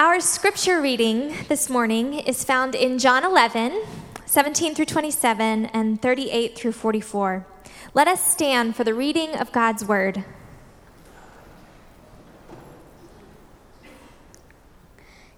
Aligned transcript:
Our 0.00 0.18
scripture 0.18 0.80
reading 0.80 1.34
this 1.48 1.68
morning 1.68 2.14
is 2.14 2.42
found 2.42 2.74
in 2.74 2.98
John 2.98 3.22
11, 3.22 3.82
17 4.24 4.74
through 4.74 4.86
27, 4.86 5.66
and 5.66 6.00
38 6.00 6.56
through 6.56 6.72
44. 6.72 7.46
Let 7.92 8.08
us 8.08 8.24
stand 8.24 8.76
for 8.76 8.82
the 8.82 8.94
reading 8.94 9.34
of 9.34 9.52
God's 9.52 9.84
word. 9.84 10.24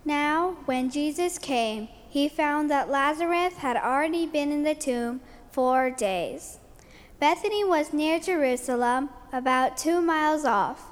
Now, 0.04 0.58
when 0.66 0.90
Jesus 0.90 1.38
came, 1.38 1.88
he 2.08 2.28
found 2.28 2.70
that 2.70 2.88
Lazarus 2.88 3.54
had 3.54 3.76
already 3.76 4.26
been 4.26 4.52
in 4.52 4.62
the 4.62 4.76
tomb 4.76 5.22
four 5.50 5.90
days. 5.90 6.60
Bethany 7.18 7.64
was 7.64 7.92
near 7.92 8.20
Jerusalem, 8.20 9.10
about 9.32 9.76
two 9.76 10.00
miles 10.00 10.44
off, 10.44 10.91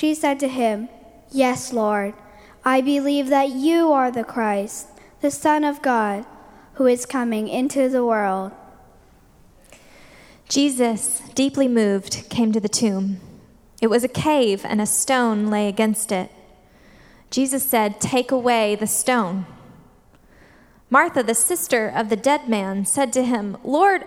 She 0.00 0.14
said 0.14 0.40
to 0.40 0.48
him, 0.48 0.88
Yes, 1.30 1.74
Lord. 1.74 2.14
I 2.64 2.80
believe 2.80 3.28
that 3.28 3.50
you 3.50 3.92
are 3.92 4.10
the 4.10 4.24
Christ, 4.24 4.88
the 5.20 5.30
Son 5.30 5.62
of 5.62 5.82
God, 5.82 6.24
who 6.74 6.86
is 6.86 7.04
coming 7.04 7.48
into 7.48 7.86
the 7.90 8.02
world. 8.02 8.52
Jesus, 10.48 11.20
deeply 11.34 11.68
moved, 11.68 12.30
came 12.30 12.50
to 12.50 12.60
the 12.60 12.66
tomb. 12.66 13.20
It 13.82 13.88
was 13.88 14.02
a 14.02 14.08
cave, 14.08 14.64
and 14.64 14.80
a 14.80 14.86
stone 14.86 15.48
lay 15.48 15.68
against 15.68 16.10
it. 16.10 16.30
Jesus 17.28 17.62
said, 17.62 18.00
Take 18.00 18.30
away 18.30 18.76
the 18.76 18.86
stone. 18.86 19.44
Martha, 20.88 21.22
the 21.22 21.34
sister 21.34 21.92
of 21.94 22.08
the 22.08 22.16
dead 22.16 22.48
man, 22.48 22.86
said 22.86 23.12
to 23.12 23.22
him, 23.22 23.58
Lord, 23.62 24.04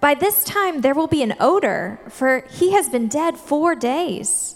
by 0.00 0.14
this 0.14 0.42
time 0.42 0.80
there 0.80 0.94
will 0.94 1.06
be 1.06 1.22
an 1.22 1.36
odor, 1.38 2.00
for 2.08 2.42
he 2.50 2.72
has 2.72 2.88
been 2.88 3.06
dead 3.06 3.36
four 3.36 3.76
days. 3.76 4.55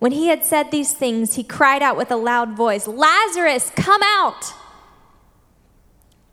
When 0.00 0.12
he 0.12 0.28
had 0.28 0.44
said 0.44 0.70
these 0.70 0.94
things, 0.94 1.34
he 1.34 1.44
cried 1.44 1.82
out 1.82 1.96
with 1.96 2.10
a 2.10 2.16
loud 2.16 2.56
voice, 2.56 2.88
Lazarus, 2.88 3.70
come 3.76 4.00
out! 4.02 4.54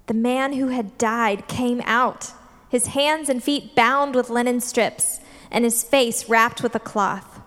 The 0.07 0.13
man 0.13 0.53
who 0.53 0.69
had 0.69 0.97
died 0.97 1.49
came 1.49 1.81
out, 1.81 2.31
his 2.69 2.87
hands 2.87 3.27
and 3.27 3.43
feet 3.43 3.75
bound 3.75 4.15
with 4.15 4.29
linen 4.29 4.61
strips, 4.61 5.19
and 5.51 5.65
his 5.65 5.83
face 5.83 6.29
wrapped 6.29 6.63
with 6.63 6.75
a 6.75 6.79
cloth. 6.79 7.41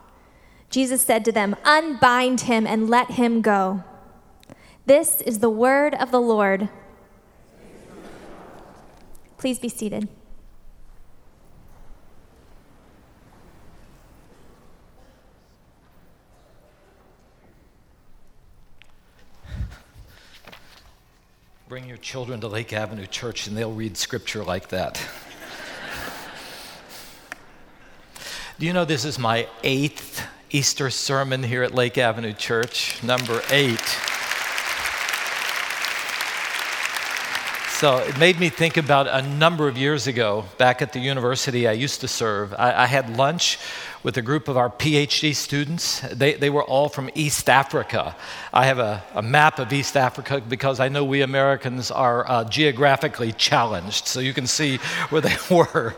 Jesus 0.68 1.00
said 1.00 1.24
to 1.24 1.32
them, 1.32 1.56
Unbind 1.64 2.42
him 2.42 2.66
and 2.66 2.90
let 2.90 3.12
him 3.12 3.40
go. 3.40 3.82
This 4.84 5.22
is 5.22 5.38
the 5.38 5.48
word 5.48 5.94
of 5.94 6.10
the 6.10 6.20
Lord. 6.20 6.68
Please 9.38 9.58
be 9.58 9.70
seated. 9.70 10.06
Bring 21.70 21.86
your 21.86 21.98
children 21.98 22.40
to 22.40 22.48
Lake 22.48 22.72
Avenue 22.72 23.06
Church 23.06 23.46
and 23.46 23.56
they'll 23.56 23.70
read 23.70 23.96
scripture 23.96 24.42
like 24.42 24.70
that. 24.70 25.00
Do 28.58 28.66
you 28.66 28.72
know 28.72 28.84
this 28.84 29.04
is 29.04 29.20
my 29.20 29.46
eighth 29.62 30.26
Easter 30.50 30.90
sermon 30.90 31.44
here 31.44 31.62
at 31.62 31.72
Lake 31.72 31.96
Avenue 31.96 32.32
Church? 32.32 33.00
Number 33.04 33.40
eight. 33.52 33.78
So 37.78 37.98
it 37.98 38.18
made 38.18 38.40
me 38.40 38.48
think 38.48 38.76
about 38.76 39.06
a 39.06 39.22
number 39.22 39.68
of 39.68 39.78
years 39.78 40.08
ago, 40.08 40.46
back 40.58 40.82
at 40.82 40.92
the 40.92 40.98
university 40.98 41.68
I 41.68 41.72
used 41.72 42.00
to 42.00 42.08
serve. 42.08 42.52
I, 42.52 42.82
I 42.82 42.86
had 42.86 43.16
lunch 43.16 43.60
with 44.02 44.16
a 44.16 44.22
group 44.22 44.48
of 44.48 44.56
our 44.56 44.70
PhD 44.70 45.34
students. 45.34 46.00
They, 46.00 46.34
they 46.34 46.48
were 46.48 46.64
all 46.64 46.88
from 46.88 47.10
East 47.14 47.50
Africa. 47.50 48.16
I 48.52 48.66
have 48.66 48.78
a, 48.78 49.02
a 49.14 49.22
map 49.22 49.58
of 49.58 49.72
East 49.72 49.96
Africa 49.96 50.40
because 50.46 50.80
I 50.80 50.88
know 50.88 51.04
we 51.04 51.20
Americans 51.20 51.90
are 51.90 52.28
uh, 52.28 52.44
geographically 52.44 53.32
challenged, 53.32 54.06
so 54.06 54.20
you 54.20 54.32
can 54.32 54.46
see 54.46 54.78
where 55.10 55.20
they 55.20 55.36
were. 55.54 55.94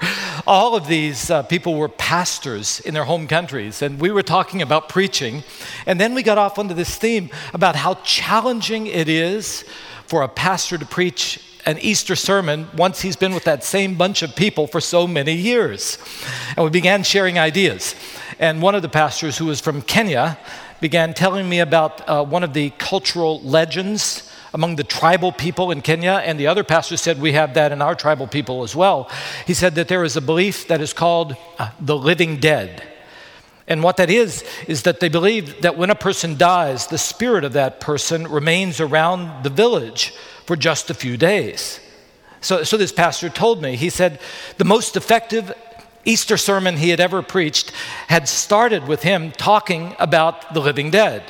All 0.47 0.75
of 0.75 0.89
these 0.89 1.31
uh, 1.31 1.45
people 1.45 1.75
were 1.75 1.89
pastors 1.89 2.81
in 2.81 2.95
their 2.95 3.05
home 3.05 3.29
countries, 3.29 3.83
and 3.83 4.01
we 4.01 4.11
were 4.11 4.23
talking 4.23 4.63
about 4.63 4.89
preaching. 4.89 5.45
And 5.87 6.01
then 6.01 6.15
we 6.15 6.23
got 6.23 6.39
off 6.39 6.59
onto 6.59 6.75
this 6.75 6.97
theme 6.97 7.31
about 7.55 7.77
how 7.77 7.95
challenging 8.03 8.89
it 8.89 9.09
is 9.09 9.65
for 10.07 10.23
a 10.23 10.29
pastor 10.29 10.77
to 10.77 10.87
preach 10.87 11.41
an 11.65 11.79
Easter 11.79 12.17
sermon 12.17 12.69
once 12.77 13.01
he's 13.01 13.17
been 13.17 13.35
with 13.35 13.45
that 13.45 13.63
same 13.63 13.95
bunch 13.95 14.23
of 14.23 14.35
people 14.35 14.67
for 14.67 14.81
so 14.81 15.07
many 15.07 15.35
years. 15.35 15.99
And 16.57 16.65
we 16.65 16.71
began 16.71 17.03
sharing 17.03 17.39
ideas. 17.39 17.95
And 18.39 18.61
one 18.61 18.75
of 18.75 18.83
the 18.83 18.89
pastors, 18.89 19.39
who 19.39 19.47
was 19.47 19.61
from 19.61 19.83
Kenya, 19.83 20.39
began 20.81 21.15
telling 21.15 21.49
me 21.49 21.61
about 21.61 22.09
uh, 22.09 22.25
one 22.25 22.43
of 22.43 22.53
the 22.55 22.71
cultural 22.71 23.41
legends 23.43 24.29
among 24.55 24.77
the 24.77 24.85
tribal 24.85 25.33
people 25.33 25.71
in 25.71 25.81
Kenya, 25.81 26.21
and 26.25 26.39
the 26.39 26.47
other 26.47 26.65
pastor 26.65 26.97
said 26.97 27.21
we 27.21 27.33
have 27.33 27.55
that 27.55 27.73
in 27.73 27.81
our 27.81 27.95
tribal 27.95 28.27
people 28.27 28.63
as 28.63 28.77
well. 28.77 29.11
He 29.47 29.55
said 29.55 29.77
that 29.77 29.89
there 29.89 30.05
is 30.05 30.17
a 30.17 30.21
belief 30.21 30.69
that 30.69 30.81
is 30.81 30.93
called 30.93 31.37
uh, 31.59 31.71
the 31.81 31.97
living 31.97 32.39
dead. 32.39 32.83
And 33.67 33.83
what 33.83 33.97
that 33.97 34.11
is, 34.11 34.45
is 34.67 34.83
that 34.83 35.01
they 35.01 35.09
believe 35.09 35.63
that 35.63 35.79
when 35.79 35.89
a 35.89 35.95
person 35.95 36.37
dies, 36.37 36.89
the 36.89 36.99
spirit 36.99 37.45
of 37.45 37.55
that 37.55 37.81
person 37.81 38.27
remains 38.27 38.81
around 38.81 39.45
the 39.45 39.51
village 39.51 40.13
for 40.47 40.57
just 40.57 40.91
a 40.91 40.95
few 40.95 41.17
days. 41.17 41.81
So, 42.41 42.65
so 42.65 42.77
this 42.77 42.93
pastor 42.93 43.29
told 43.29 43.63
me, 43.63 43.77
he 43.77 43.91
said, 43.91 44.21
the 44.59 44.65
most 44.65 44.97
effective 44.97 45.53
Easter 46.05 46.37
sermon 46.37 46.77
he 46.77 46.89
had 46.91 47.01
ever 47.01 47.23
preached 47.23 47.71
had 48.09 48.29
started 48.29 48.89
with 48.89 49.03
him 49.03 49.31
talking 49.31 49.95
about 49.99 50.53
the 50.53 50.61
living 50.61 50.91
dead. 50.91 51.23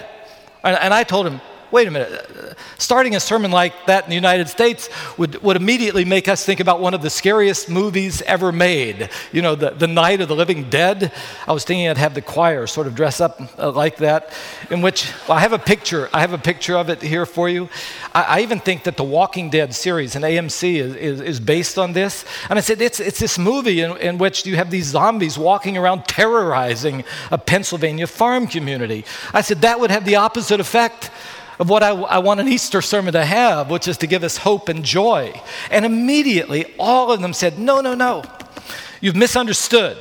And, 0.64 0.76
and 0.78 0.94
I 0.94 1.04
told 1.04 1.26
him, 1.26 1.40
wait 1.72 1.88
a 1.88 1.90
minute, 1.90 2.56
starting 2.78 3.16
a 3.16 3.20
sermon 3.20 3.50
like 3.50 3.86
that 3.86 4.04
in 4.04 4.10
the 4.10 4.14
United 4.14 4.46
States 4.48 4.90
would, 5.16 5.42
would 5.42 5.56
immediately 5.56 6.04
make 6.04 6.28
us 6.28 6.44
think 6.44 6.60
about 6.60 6.80
one 6.80 6.92
of 6.92 7.00
the 7.00 7.08
scariest 7.08 7.70
movies 7.70 8.20
ever 8.22 8.52
made. 8.52 9.08
You 9.32 9.40
know, 9.40 9.54
the, 9.54 9.70
the 9.70 9.86
Night 9.86 10.20
of 10.20 10.28
the 10.28 10.36
Living 10.36 10.69
Dead. 10.69 11.10
I 11.48 11.52
was 11.52 11.64
thinking 11.64 11.88
I'd 11.88 11.96
have 11.96 12.14
the 12.14 12.20
choir 12.20 12.66
sort 12.66 12.86
of 12.86 12.94
dress 12.94 13.20
up 13.20 13.40
uh, 13.58 13.72
like 13.72 13.96
that, 13.98 14.32
in 14.70 14.82
which 14.82 15.10
well, 15.26 15.38
I 15.38 15.40
have 15.40 15.54
a 15.54 15.58
picture. 15.58 16.10
I 16.12 16.20
have 16.20 16.34
a 16.34 16.38
picture 16.38 16.76
of 16.76 16.90
it 16.90 17.00
here 17.00 17.24
for 17.24 17.48
you. 17.48 17.70
I, 18.14 18.22
I 18.22 18.40
even 18.40 18.60
think 18.60 18.84
that 18.84 18.98
the 18.98 19.04
Walking 19.04 19.48
Dead 19.48 19.74
series 19.74 20.14
in 20.14 20.22
AMC 20.22 20.74
is, 20.74 20.94
is, 20.96 21.20
is 21.20 21.40
based 21.40 21.78
on 21.78 21.94
this. 21.94 22.26
And 22.50 22.58
I 22.58 22.62
said, 22.62 22.82
it's, 22.82 23.00
it's 23.00 23.19
this 23.19 23.38
movie 23.38 23.80
in, 23.80 23.96
in 23.96 24.19
which 24.19 24.44
you 24.44 24.56
have 24.56 24.70
these 24.70 24.86
zombies 24.86 25.38
walking 25.38 25.78
around 25.78 26.04
terrorizing 26.06 27.04
a 27.30 27.38
Pennsylvania 27.38 28.06
farm 28.06 28.46
community. 28.46 29.06
I 29.32 29.40
said, 29.40 29.62
that 29.62 29.80
would 29.80 29.90
have 29.90 30.04
the 30.04 30.16
opposite 30.16 30.60
effect 30.60 31.10
of 31.58 31.69
what 31.69 31.82
I, 31.82 31.90
I, 31.90 32.19
want 32.19 32.40
an 32.40 32.49
Easter 32.49 32.81
sermon 32.82 33.12
to 33.12 33.25
have, 33.25 33.70
which 33.70 33.87
is 33.87 33.99
to 33.99 34.06
give 34.06 34.25
us 34.25 34.38
hope 34.38 34.69
and 34.69 34.84
joy. 34.84 35.40
And 35.70 35.84
immediately, 35.84 36.72
all 36.78 37.12
of 37.12 37.20
them 37.20 37.32
said, 37.32 37.58
No, 37.58 37.81
no, 37.81 37.94
no, 37.94 38.22
you've 39.00 39.16
misunderstood. 39.16 39.99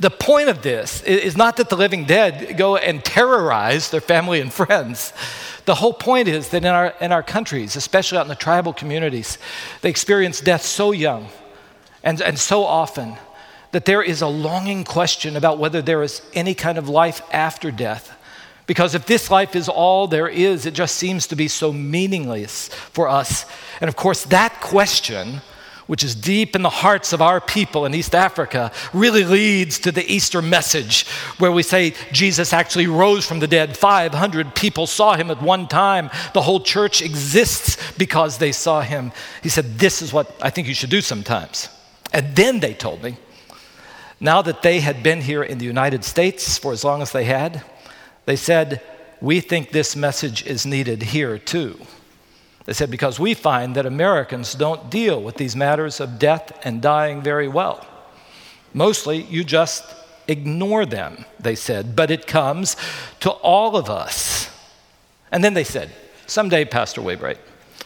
The 0.00 0.10
point 0.10 0.48
of 0.48 0.62
this 0.62 1.02
is 1.04 1.36
not 1.36 1.58
that 1.58 1.68
the 1.68 1.76
living 1.76 2.06
dead 2.06 2.56
go 2.56 2.76
and 2.76 3.04
terrorize 3.04 3.90
their 3.90 4.00
family 4.00 4.40
and 4.40 4.52
friends. 4.52 5.12
The 5.64 5.76
whole 5.76 5.92
point 5.92 6.26
is 6.26 6.48
that 6.48 6.64
in 6.64 6.70
our, 6.70 6.92
in 7.00 7.12
our 7.12 7.22
countries, 7.22 7.76
especially 7.76 8.18
out 8.18 8.22
in 8.22 8.28
the 8.28 8.34
tribal 8.34 8.72
communities, 8.72 9.38
they 9.80 9.90
experience 9.90 10.40
death 10.40 10.62
so 10.62 10.90
young 10.90 11.28
and, 12.02 12.20
and 12.20 12.36
so 12.36 12.64
often 12.64 13.16
that 13.70 13.84
there 13.84 14.02
is 14.02 14.22
a 14.22 14.26
longing 14.26 14.84
question 14.84 15.36
about 15.36 15.58
whether 15.58 15.80
there 15.80 16.02
is 16.02 16.22
any 16.34 16.54
kind 16.54 16.78
of 16.78 16.88
life 16.88 17.22
after 17.32 17.70
death. 17.70 18.18
Because 18.66 18.94
if 18.94 19.06
this 19.06 19.30
life 19.30 19.56
is 19.56 19.68
all 19.68 20.06
there 20.06 20.28
is, 20.28 20.66
it 20.66 20.74
just 20.74 20.96
seems 20.96 21.26
to 21.28 21.36
be 21.36 21.48
so 21.48 21.72
meaningless 21.72 22.68
for 22.68 23.08
us. 23.08 23.44
And 23.80 23.88
of 23.88 23.96
course, 23.96 24.24
that 24.26 24.60
question, 24.60 25.40
which 25.88 26.04
is 26.04 26.14
deep 26.14 26.54
in 26.54 26.62
the 26.62 26.70
hearts 26.70 27.12
of 27.12 27.20
our 27.20 27.40
people 27.40 27.84
in 27.84 27.94
East 27.94 28.14
Africa, 28.14 28.70
really 28.92 29.24
leads 29.24 29.80
to 29.80 29.90
the 29.90 30.10
Easter 30.10 30.40
message 30.40 31.06
where 31.38 31.50
we 31.50 31.64
say 31.64 31.94
Jesus 32.12 32.52
actually 32.52 32.86
rose 32.86 33.26
from 33.26 33.40
the 33.40 33.48
dead. 33.48 33.76
500 33.76 34.54
people 34.54 34.86
saw 34.86 35.16
him 35.16 35.30
at 35.30 35.42
one 35.42 35.66
time. 35.66 36.08
The 36.32 36.42
whole 36.42 36.60
church 36.60 37.02
exists 37.02 37.76
because 37.98 38.38
they 38.38 38.52
saw 38.52 38.80
him. 38.80 39.10
He 39.42 39.48
said, 39.48 39.78
This 39.78 40.02
is 40.02 40.12
what 40.12 40.32
I 40.40 40.50
think 40.50 40.68
you 40.68 40.74
should 40.74 40.90
do 40.90 41.00
sometimes. 41.00 41.68
And 42.12 42.36
then 42.36 42.60
they 42.60 42.74
told 42.74 43.02
me, 43.02 43.16
now 44.20 44.40
that 44.42 44.62
they 44.62 44.78
had 44.78 45.02
been 45.02 45.20
here 45.20 45.42
in 45.42 45.58
the 45.58 45.64
United 45.64 46.04
States 46.04 46.56
for 46.58 46.72
as 46.72 46.84
long 46.84 47.02
as 47.02 47.10
they 47.10 47.24
had, 47.24 47.64
they 48.24 48.36
said, 48.36 48.82
We 49.20 49.40
think 49.40 49.70
this 49.70 49.96
message 49.96 50.46
is 50.46 50.66
needed 50.66 51.02
here 51.02 51.38
too. 51.38 51.78
They 52.64 52.72
said, 52.72 52.90
Because 52.90 53.18
we 53.18 53.34
find 53.34 53.74
that 53.74 53.86
Americans 53.86 54.54
don't 54.54 54.90
deal 54.90 55.22
with 55.22 55.36
these 55.36 55.56
matters 55.56 56.00
of 56.00 56.18
death 56.18 56.52
and 56.64 56.80
dying 56.80 57.22
very 57.22 57.48
well. 57.48 57.86
Mostly, 58.74 59.22
you 59.22 59.44
just 59.44 59.84
ignore 60.28 60.86
them, 60.86 61.24
they 61.38 61.54
said, 61.54 61.96
but 61.96 62.10
it 62.10 62.26
comes 62.26 62.76
to 63.20 63.30
all 63.30 63.76
of 63.76 63.90
us. 63.90 64.50
And 65.30 65.42
then 65.42 65.54
they 65.54 65.64
said, 65.64 65.90
Someday, 66.26 66.64
Pastor 66.64 67.00
Waybright, 67.00 67.38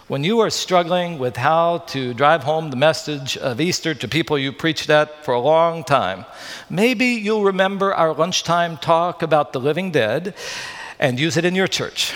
when 0.08 0.22
you 0.22 0.38
are 0.38 0.50
struggling 0.50 1.18
with 1.18 1.36
how 1.36 1.78
to 1.78 2.14
drive 2.14 2.44
home 2.44 2.70
the 2.70 2.76
message 2.76 3.36
of 3.36 3.60
Easter 3.60 3.92
to 3.92 4.06
people 4.06 4.38
you 4.38 4.52
preached 4.52 4.88
at 4.88 5.24
for 5.24 5.34
a 5.34 5.40
long 5.40 5.82
time, 5.82 6.24
maybe 6.70 7.06
you'll 7.06 7.42
remember 7.42 7.92
our 7.92 8.14
lunchtime 8.14 8.76
talk 8.76 9.22
about 9.22 9.52
the 9.52 9.58
living 9.58 9.90
dead 9.90 10.32
and 11.00 11.18
use 11.18 11.36
it 11.36 11.44
in 11.44 11.56
your 11.56 11.66
church. 11.66 12.14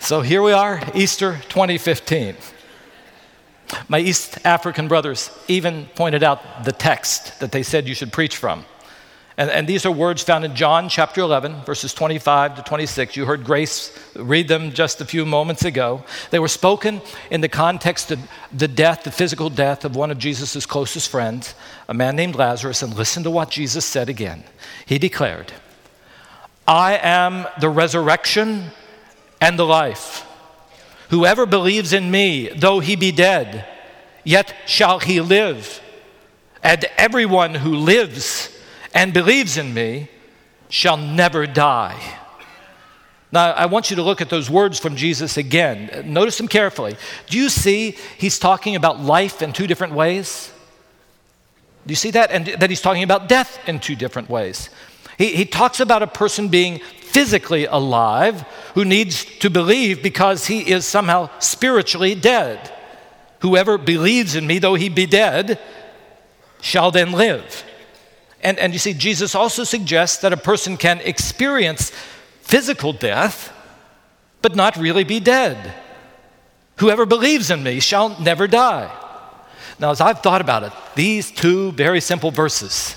So 0.00 0.22
here 0.22 0.42
we 0.42 0.50
are, 0.50 0.82
Easter 0.92 1.40
2015. 1.50 2.34
My 3.86 4.00
East 4.00 4.44
African 4.44 4.88
brothers 4.88 5.30
even 5.46 5.86
pointed 5.94 6.24
out 6.24 6.64
the 6.64 6.72
text 6.72 7.38
that 7.38 7.52
they 7.52 7.62
said 7.62 7.86
you 7.86 7.94
should 7.94 8.12
preach 8.12 8.36
from. 8.36 8.64
And, 9.42 9.50
and, 9.50 9.68
these 9.68 9.84
are 9.84 9.90
words 9.90 10.22
found 10.22 10.44
in 10.44 10.54
John 10.54 10.88
chapter 10.88 11.20
11, 11.20 11.64
verses 11.64 11.92
25 11.92 12.54
to 12.54 12.62
26. 12.62 13.16
You 13.16 13.24
heard 13.24 13.42
Grace 13.42 13.90
read 14.14 14.46
them 14.46 14.70
just 14.70 15.00
a 15.00 15.04
few 15.04 15.26
moments 15.26 15.64
ago. 15.64 16.04
They 16.30 16.38
were 16.38 16.46
spoken 16.46 17.00
in 17.28 17.40
the 17.40 17.48
context 17.48 18.12
of 18.12 18.20
the 18.52 18.68
death, 18.68 19.02
the 19.02 19.10
physical 19.10 19.50
death 19.50 19.84
of 19.84 19.96
one 19.96 20.12
of 20.12 20.18
Jesus' 20.18 20.64
closest 20.64 21.10
friends, 21.10 21.56
a 21.88 21.92
man 21.92 22.14
named 22.14 22.36
Lazarus. 22.36 22.82
And 22.82 22.94
listen 22.94 23.24
to 23.24 23.32
what 23.32 23.50
Jesus 23.50 23.84
said 23.84 24.08
again. 24.08 24.44
He 24.86 24.96
declared, 25.00 25.52
I 26.68 27.00
am 27.02 27.48
the 27.60 27.68
resurrection 27.68 28.70
and 29.40 29.58
the 29.58 29.66
life. 29.66 30.24
Whoever 31.10 31.46
believes 31.46 31.92
in 31.92 32.12
me, 32.12 32.48
though 32.50 32.78
he 32.78 32.94
be 32.94 33.10
dead, 33.10 33.66
yet 34.22 34.54
shall 34.66 35.00
he 35.00 35.20
live. 35.20 35.80
And 36.62 36.84
everyone 36.96 37.56
who 37.56 37.74
lives, 37.74 38.51
and 38.94 39.12
believes 39.12 39.56
in 39.56 39.72
me 39.72 40.08
shall 40.68 40.96
never 40.96 41.46
die. 41.46 42.18
Now, 43.30 43.52
I 43.52 43.64
want 43.64 43.88
you 43.88 43.96
to 43.96 44.02
look 44.02 44.20
at 44.20 44.28
those 44.28 44.50
words 44.50 44.78
from 44.78 44.94
Jesus 44.94 45.38
again. 45.38 46.12
Notice 46.12 46.36
them 46.36 46.48
carefully. 46.48 46.96
Do 47.28 47.38
you 47.38 47.48
see 47.48 47.96
he's 48.18 48.38
talking 48.38 48.76
about 48.76 49.00
life 49.00 49.40
in 49.40 49.54
two 49.54 49.66
different 49.66 49.94
ways? 49.94 50.52
Do 51.86 51.92
you 51.92 51.96
see 51.96 52.10
that? 52.10 52.30
And 52.30 52.46
that 52.46 52.68
he's 52.68 52.82
talking 52.82 53.02
about 53.02 53.28
death 53.28 53.58
in 53.66 53.80
two 53.80 53.96
different 53.96 54.28
ways. 54.28 54.68
He, 55.16 55.34
he 55.34 55.44
talks 55.46 55.80
about 55.80 56.02
a 56.02 56.06
person 56.06 56.48
being 56.48 56.80
physically 57.00 57.64
alive 57.64 58.42
who 58.74 58.84
needs 58.84 59.24
to 59.40 59.48
believe 59.48 60.02
because 60.02 60.46
he 60.46 60.70
is 60.70 60.86
somehow 60.86 61.30
spiritually 61.38 62.14
dead. 62.14 62.70
Whoever 63.40 63.78
believes 63.78 64.34
in 64.34 64.46
me, 64.46 64.58
though 64.58 64.74
he 64.74 64.88
be 64.88 65.06
dead, 65.06 65.58
shall 66.60 66.90
then 66.90 67.12
live. 67.12 67.64
And, 68.42 68.58
and 68.58 68.72
you 68.72 68.78
see, 68.78 68.92
Jesus 68.92 69.34
also 69.34 69.64
suggests 69.64 70.18
that 70.22 70.32
a 70.32 70.36
person 70.36 70.76
can 70.76 71.00
experience 71.00 71.90
physical 72.40 72.92
death, 72.92 73.52
but 74.40 74.56
not 74.56 74.76
really 74.76 75.04
be 75.04 75.20
dead. 75.20 75.74
Whoever 76.78 77.06
believes 77.06 77.50
in 77.50 77.62
me 77.62 77.78
shall 77.78 78.20
never 78.20 78.48
die. 78.48 78.90
Now, 79.78 79.90
as 79.90 80.00
I've 80.00 80.20
thought 80.20 80.40
about 80.40 80.64
it, 80.64 80.72
these 80.94 81.30
two 81.30 81.72
very 81.72 82.00
simple 82.00 82.30
verses 82.30 82.96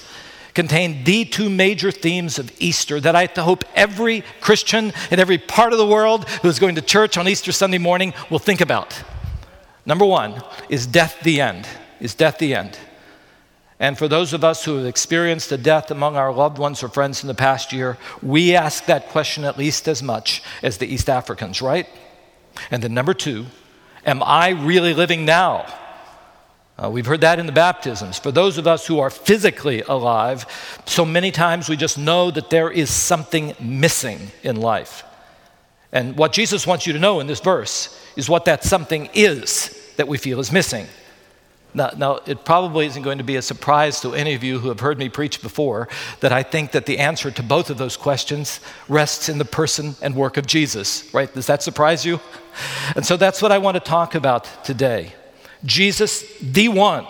contain 0.54 1.04
the 1.04 1.26
two 1.26 1.50
major 1.50 1.92
themes 1.92 2.40
of 2.40 2.52
Easter 2.60 3.00
that 3.00 3.16
I 3.16 3.26
hope 3.26 3.66
every 3.76 4.24
Christian 4.40 4.94
in 5.12 5.20
every 5.20 5.38
part 5.38 5.74
of 5.74 5.78
the 5.78 5.86
world 5.86 6.28
who 6.30 6.48
is 6.48 6.60
going 6.60 6.76
to 6.76 6.82
church 6.82 7.18
on 7.18 7.28
Easter 7.28 7.52
Sunday 7.52 7.78
morning 7.78 8.14
will 8.30 8.40
think 8.40 8.62
about. 8.62 9.00
Number 9.86 10.06
one 10.06 10.42
is 10.70 10.88
death 10.88 11.20
the 11.22 11.42
end? 11.42 11.68
Is 12.00 12.16
death 12.16 12.40
the 12.40 12.56
end? 12.56 12.80
And 13.80 13.98
for 13.98 14.08
those 14.08 14.32
of 14.32 14.44
us 14.44 14.64
who 14.64 14.78
have 14.78 14.86
experienced 14.86 15.52
a 15.52 15.58
death 15.58 15.92
among 15.92 16.16
our 16.16 16.32
loved 16.32 16.58
ones 16.58 16.82
or 16.82 16.88
friends 16.88 17.24
in 17.24 17.28
the 17.28 17.34
past 17.34 17.74
year, 17.74 17.98
we 18.22 18.56
ask 18.56 18.86
that 18.86 19.10
question 19.10 19.44
at 19.44 19.58
least 19.58 19.88
as 19.88 20.02
much 20.02 20.42
as 20.64 20.78
the 20.78 20.88
East 20.88 21.10
Africans, 21.10 21.62
right? 21.62 21.88
And 22.72 22.82
then, 22.82 22.94
number 22.94 23.14
two, 23.14 23.48
am 24.06 24.24
I 24.24 24.50
really 24.50 24.94
living 24.94 25.26
now? 25.26 25.66
Uh, 26.78 26.90
we've 26.90 27.06
heard 27.06 27.22
that 27.22 27.40
in 27.40 27.46
the 27.46 27.52
baptisms. 27.52 28.20
For 28.20 28.32
those 28.32 28.58
of 28.58 28.68
us 28.68 28.86
who 28.86 29.00
are 29.00 29.10
physically 29.10 29.82
alive, 29.82 30.46
so 30.86 31.06
many 31.06 31.32
times 31.32 31.70
we 31.70 31.78
just 31.78 31.98
know 31.98 32.32
that 32.32 32.50
there 32.50 32.70
is 32.70 32.90
something 32.90 33.56
missing 33.60 34.32
in 34.44 34.58
life. 34.58 35.04
And 35.92 36.18
what 36.18 36.34
Jesus 36.34 36.68
wants 36.68 36.86
you 36.86 36.94
to 36.94 37.00
know 37.00 37.22
in 37.22 37.28
this 37.28 37.40
verse 37.40 37.98
is 38.18 38.30
what 38.30 38.46
that 38.46 38.64
something 38.64 39.10
is 39.14 39.94
that 39.96 40.10
we 40.10 40.18
feel 40.18 40.42
is 40.42 40.52
missing. 40.52 40.88
Now, 41.76 41.92
now, 41.98 42.20
it 42.26 42.46
probably 42.46 42.86
isn't 42.86 43.04
going 43.04 43.18
to 43.18 43.24
be 43.26 43.36
a 43.36 43.42
surprise 43.42 44.00
to 44.00 44.14
any 44.14 44.34
of 44.34 44.46
you 44.46 44.60
who 44.60 44.70
have 44.70 44.80
heard 44.80 44.98
me 44.98 45.10
preach 45.10 45.42
before 45.42 45.90
that 46.22 46.32
I 46.32 46.42
think 46.42 46.72
that 46.72 46.86
the 46.86 47.00
answer 47.00 47.32
to 47.32 47.44
both 47.44 47.70
of 47.70 47.78
those 47.78 47.98
questions 47.98 48.62
rests 48.88 49.28
in 49.28 49.40
the 49.40 49.46
person 49.46 49.98
and 50.02 50.16
work 50.16 50.38
of 50.38 50.48
Jesus, 50.48 51.14
right? 51.14 51.32
Does 51.34 51.48
that 51.48 51.62
surprise 51.62 52.06
you? 52.06 52.22
And 52.96 53.06
so 53.06 53.18
that's 53.18 53.42
what 53.42 53.52
I 53.52 53.58
want 53.58 53.76
to 53.76 53.82
talk 53.82 54.16
about 54.16 54.48
today. 54.64 55.14
Jesus, 55.66 56.24
the 56.40 56.70
one 56.70 57.06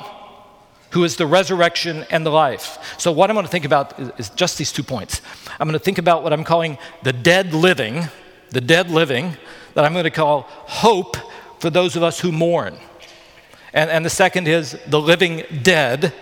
who 0.89 1.03
is 1.03 1.15
the 1.15 1.27
resurrection 1.27 2.03
and 2.09 2.25
the 2.25 2.31
life. 2.31 2.95
So, 2.97 3.11
what 3.11 3.29
I'm 3.29 3.35
going 3.35 3.45
to 3.45 3.51
think 3.51 3.65
about 3.65 3.99
is, 3.99 4.11
is 4.17 4.29
just 4.31 4.57
these 4.57 4.71
two 4.71 4.83
points. 4.83 5.21
I'm 5.59 5.67
going 5.67 5.77
to 5.77 5.83
think 5.83 5.99
about 5.99 6.23
what 6.23 6.33
I'm 6.33 6.43
calling 6.43 6.79
the 7.03 7.13
dead 7.13 7.53
living, 7.53 8.07
the 8.49 8.61
dead 8.61 8.89
living, 8.89 9.37
that 9.75 9.85
I'm 9.85 9.93
going 9.93 10.05
to 10.05 10.09
call 10.09 10.47
hope 10.49 11.17
for 11.59 11.69
those 11.69 11.95
of 11.95 12.01
us 12.01 12.19
who 12.19 12.31
mourn. 12.31 12.77
And, 13.75 13.91
and 13.91 14.05
the 14.05 14.09
second 14.09 14.47
is 14.47 14.79
the 14.87 14.99
living 14.99 15.43
dead. 15.61 16.13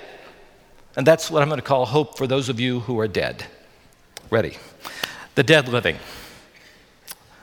And 0.98 1.08
that's 1.08 1.30
what 1.32 1.42
I'm 1.42 1.50
going 1.50 1.62
to 1.62 1.66
call 1.66 1.86
hope 1.86 2.18
for 2.18 2.28
those 2.28 2.50
of 2.50 2.60
you 2.60 2.82
who 2.82 3.00
are 3.00 3.08
dead. 3.08 3.46
Ready? 4.32 4.58
The 5.36 5.44
dead 5.44 5.70
living. 5.70 5.98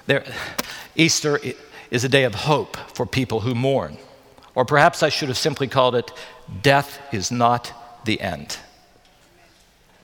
There, 0.07 0.25
Easter 0.97 1.38
is 1.90 2.05
a 2.05 2.09
day 2.09 2.25
of 2.25 2.35
hope 2.35 2.76
for 2.95 3.07
people 3.07 3.40
who 3.40 3.55
mourn. 3.55 3.97
Or 4.57 4.64
perhaps 4.64 5.05
I 5.05 5.09
should 5.09 5.29
have 5.29 5.38
simply 5.38 5.69
called 5.69 5.95
it 5.95 6.11
Death 6.61 7.00
is 7.12 7.31
Not 7.31 7.73
the 8.05 8.21
End. 8.21 8.59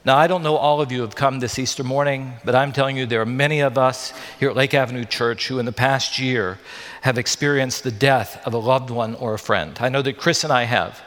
Now, 0.07 0.17
I 0.17 0.29
don't 0.29 0.45
know 0.45 0.55
all 0.55 0.81
of 0.81 0.93
you 0.93 1.01
have 1.01 1.17
come 1.17 1.41
this 1.41 1.59
Easter 1.59 1.83
morning, 1.83 2.35
but 2.45 2.55
I'm 2.55 2.73
telling 2.73 2.97
you 2.97 3.07
there 3.07 3.23
are 3.23 3.27
many 3.27 3.59
of 3.59 3.77
us 3.77 4.13
here 4.39 4.49
at 4.49 4.55
Lake 4.55 4.73
Avenue 4.73 5.05
Church 5.05 5.49
who 5.49 5.59
in 5.59 5.67
the 5.67 5.73
past 5.73 6.21
year 6.21 6.61
have 7.01 7.19
experienced 7.19 7.83
the 7.83 7.91
death 7.91 8.41
of 8.47 8.55
a 8.55 8.59
loved 8.59 8.89
one 8.89 9.17
or 9.17 9.35
a 9.35 9.39
friend. 9.39 9.77
I 9.81 9.89
know 9.89 10.03
that 10.03 10.17
Chris 10.17 10.45
and 10.45 10.53
I 10.53 10.63
have. 10.63 11.03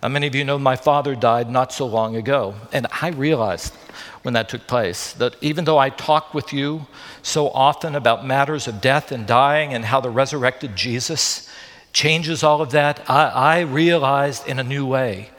Now, 0.00 0.10
many 0.10 0.28
of 0.28 0.36
you 0.36 0.44
know 0.44 0.60
my 0.60 0.76
father 0.76 1.16
died 1.16 1.50
not 1.50 1.72
so 1.72 1.86
long 1.86 2.14
ago, 2.14 2.54
and 2.72 2.86
I 3.02 3.08
realized 3.08 3.74
when 4.22 4.34
that 4.34 4.48
took 4.48 4.68
place 4.68 5.12
that 5.14 5.34
even 5.40 5.64
though 5.64 5.78
I 5.78 5.90
talk 5.90 6.32
with 6.32 6.52
you 6.52 6.86
so 7.22 7.48
often 7.48 7.96
about 7.96 8.24
matters 8.24 8.68
of 8.68 8.80
death 8.80 9.10
and 9.10 9.26
dying 9.26 9.74
and 9.74 9.84
how 9.84 10.00
the 10.00 10.08
resurrected 10.08 10.76
Jesus 10.76 11.50
changes 11.92 12.44
all 12.44 12.62
of 12.62 12.70
that, 12.70 13.10
I, 13.10 13.24
I 13.24 13.60
realized 13.62 14.46
in 14.46 14.60
a 14.60 14.62
new 14.62 14.86
way 14.86 15.30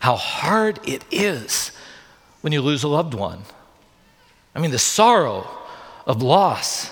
how 0.00 0.16
hard 0.16 0.80
it 0.82 1.04
is 1.12 1.70
when 2.40 2.52
you 2.52 2.62
lose 2.62 2.82
a 2.82 2.88
loved 2.88 3.14
one. 3.14 3.42
I 4.54 4.60
mean, 4.60 4.70
the 4.70 4.78
sorrow 4.78 5.48
of 6.06 6.22
loss 6.22 6.90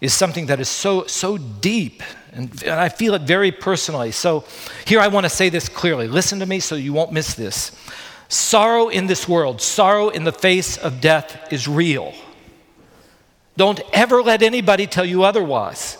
is 0.00 0.12
something 0.12 0.46
that 0.46 0.60
is 0.60 0.68
so, 0.68 1.06
so 1.06 1.36
deep, 1.36 2.02
and, 2.32 2.50
and 2.62 2.80
I 2.80 2.88
feel 2.88 3.14
it 3.14 3.22
very 3.22 3.52
personally. 3.52 4.12
So 4.12 4.44
here 4.86 5.00
I 5.00 5.08
want 5.08 5.24
to 5.24 5.30
say 5.30 5.48
this 5.48 5.68
clearly. 5.68 6.08
Listen 6.08 6.38
to 6.40 6.46
me 6.46 6.60
so 6.60 6.74
you 6.74 6.92
won't 6.92 7.12
miss 7.12 7.34
this. 7.34 7.72
Sorrow 8.28 8.88
in 8.88 9.06
this 9.06 9.28
world, 9.28 9.60
sorrow 9.60 10.08
in 10.08 10.24
the 10.24 10.32
face 10.32 10.76
of 10.76 11.00
death 11.00 11.52
is 11.52 11.66
real. 11.66 12.14
Don't 13.56 13.80
ever 13.92 14.22
let 14.22 14.42
anybody 14.42 14.86
tell 14.86 15.04
you 15.04 15.24
otherwise. 15.24 15.98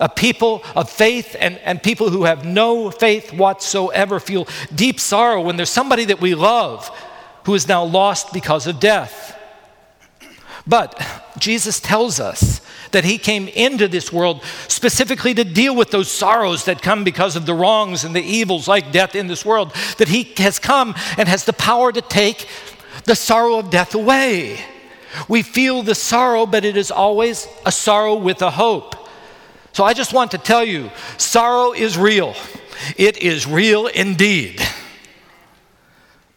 A 0.00 0.08
people 0.08 0.64
of 0.74 0.88
faith 0.88 1.36
and, 1.38 1.58
and 1.58 1.82
people 1.82 2.08
who 2.08 2.24
have 2.24 2.44
no 2.44 2.90
faith 2.90 3.32
whatsoever 3.32 4.18
feel 4.18 4.48
deep 4.74 4.98
sorrow 4.98 5.42
when 5.42 5.56
there's 5.56 5.70
somebody 5.70 6.06
that 6.06 6.20
we 6.20 6.34
love 6.34 6.90
who 7.44 7.54
is 7.54 7.68
now 7.68 7.84
lost 7.84 8.32
because 8.32 8.66
of 8.66 8.80
death. 8.80 9.36
But 10.66 11.00
Jesus 11.38 11.80
tells 11.80 12.20
us 12.20 12.60
that 12.92 13.04
he 13.04 13.18
came 13.18 13.48
into 13.48 13.88
this 13.88 14.12
world 14.12 14.42
specifically 14.68 15.34
to 15.34 15.44
deal 15.44 15.74
with 15.74 15.90
those 15.90 16.10
sorrows 16.10 16.64
that 16.64 16.82
come 16.82 17.04
because 17.04 17.36
of 17.36 17.46
the 17.46 17.54
wrongs 17.54 18.04
and 18.04 18.14
the 18.14 18.22
evils 18.22 18.68
like 18.68 18.92
death 18.92 19.14
in 19.14 19.26
this 19.26 19.44
world, 19.44 19.72
that 19.98 20.08
he 20.08 20.24
has 20.38 20.58
come 20.58 20.94
and 21.16 21.28
has 21.28 21.44
the 21.44 21.52
power 21.52 21.92
to 21.92 22.00
take 22.00 22.48
the 23.04 23.14
sorrow 23.14 23.58
of 23.58 23.70
death 23.70 23.94
away. 23.94 24.60
We 25.28 25.42
feel 25.42 25.82
the 25.82 25.94
sorrow, 25.94 26.46
but 26.46 26.64
it 26.64 26.76
is 26.76 26.90
always 26.90 27.48
a 27.64 27.72
sorrow 27.72 28.14
with 28.16 28.42
a 28.42 28.50
hope. 28.50 28.96
So 29.72 29.84
I 29.84 29.94
just 29.94 30.12
want 30.12 30.32
to 30.32 30.38
tell 30.38 30.64
you 30.64 30.90
sorrow 31.16 31.72
is 31.72 31.96
real, 31.96 32.34
it 32.96 33.18
is 33.18 33.46
real 33.46 33.86
indeed. 33.86 34.60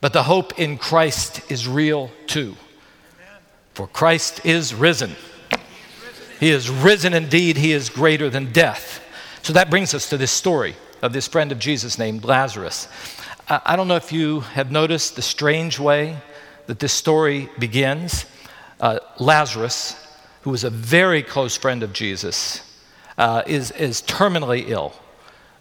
But 0.04 0.12
the 0.12 0.24
hope 0.24 0.60
in 0.60 0.78
Christ 0.78 1.50
is 1.50 1.66
real 1.66 2.12
too. 2.28 2.58
For 3.74 3.88
Christ 3.88 4.46
is 4.46 4.74
risen. 4.74 5.16
He 6.42 6.50
is 6.50 6.70
risen 6.70 7.14
indeed. 7.14 7.56
He 7.56 7.72
is 7.72 7.90
greater 7.90 8.30
than 8.30 8.52
death. 8.52 9.02
So 9.44 9.54
that 9.54 9.70
brings 9.70 9.94
us 9.94 10.10
to 10.10 10.18
this 10.18 10.30
story 10.30 10.76
of 11.02 11.14
this 11.14 11.26
friend 11.30 11.54
of 11.54 11.60
Jesus 11.60 11.98
named 11.98 12.26
Lazarus. 12.26 12.90
I 13.48 13.78
don't 13.78 13.88
know 13.88 13.96
if 13.96 14.12
you 14.12 14.42
have 14.42 14.72
noticed 14.72 15.16
the 15.16 15.22
strange 15.22 15.80
way 15.80 16.18
that 16.66 16.80
this 16.80 16.92
story 16.92 17.48
begins. 17.58 18.26
Uh, 18.82 19.00
Lazarus, 19.20 19.96
who 20.42 20.50
was 20.50 20.66
a 20.66 20.70
very 20.70 21.24
close 21.24 21.56
friend 21.56 21.82
of 21.82 21.94
Jesus, 21.94 22.62
uh, 23.18 23.44
is, 23.48 23.72
is 23.72 24.02
terminally 24.02 24.68
ill. 24.68 24.94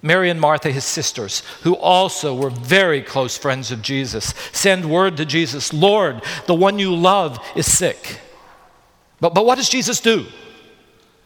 Mary 0.02 0.30
and 0.30 0.40
Martha, 0.40 0.70
his 0.70 0.84
sisters, 0.84 1.40
who 1.62 1.76
also 1.76 2.34
were 2.34 2.50
very 2.50 3.00
close 3.00 3.38
friends 3.38 3.70
of 3.70 3.80
Jesus, 3.82 4.34
send 4.52 4.90
word 4.90 5.16
to 5.16 5.24
Jesus 5.24 5.72
Lord, 5.72 6.22
the 6.46 6.54
one 6.54 6.80
you 6.80 6.94
love 6.94 7.38
is 7.54 7.72
sick. 7.72 8.20
But, 9.20 9.32
but 9.34 9.46
what 9.46 9.54
does 9.54 9.68
Jesus 9.68 10.00
do? 10.00 10.26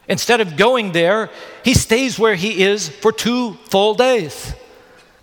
Instead 0.07 0.39
of 0.39 0.55
going 0.55 0.91
there, 0.91 1.31
he 1.63 1.73
stays 1.73 2.19
where 2.19 2.35
he 2.35 2.63
is 2.63 2.87
for 2.87 3.11
two 3.11 3.55
full 3.69 3.95
days. 3.95 4.53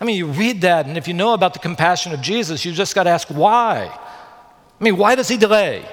I 0.01 0.05
mean, 0.05 0.17
you 0.17 0.27
read 0.27 0.63
that, 0.63 0.87
and 0.87 0.99
if 0.99 1.07
you 1.07 1.15
know 1.15 1.33
about 1.33 1.55
the 1.55 1.61
compassion 1.61 2.13
of 2.13 2.21
Jesus, 2.21 2.65
you 2.65 2.73
just 2.73 2.95
got 2.95 3.05
to 3.05 3.11
ask 3.11 3.29
why. 3.29 3.87
I 3.87 4.85
mean, 4.85 4.97
why 4.97 5.15
does 5.15 5.29
he 5.29 5.37
delay? 5.37 5.87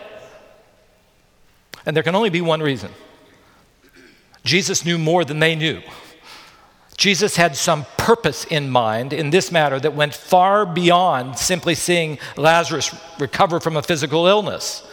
And 1.86 1.96
there 1.96 2.04
can 2.04 2.16
only 2.16 2.30
be 2.30 2.42
one 2.42 2.62
reason 2.62 2.92
Jesus 4.44 4.84
knew 4.84 4.98
more 4.98 5.24
than 5.24 5.40
they 5.40 5.56
knew. 5.56 5.82
Jesus 7.02 7.36
had 7.36 7.56
some 7.58 7.88
purpose 7.98 8.46
in 8.46 8.70
mind 8.70 9.12
in 9.12 9.32
this 9.32 9.52
matter 9.52 9.80
that 9.80 9.96
went 9.96 10.14
far 10.14 10.68
beyond 10.68 11.36
simply 11.36 11.74
seeing 11.74 12.20
Lazarus 12.38 12.96
recover 13.20 13.60
from 13.60 13.76
a 13.76 13.82
physical 13.82 14.28
illness. 14.28 14.88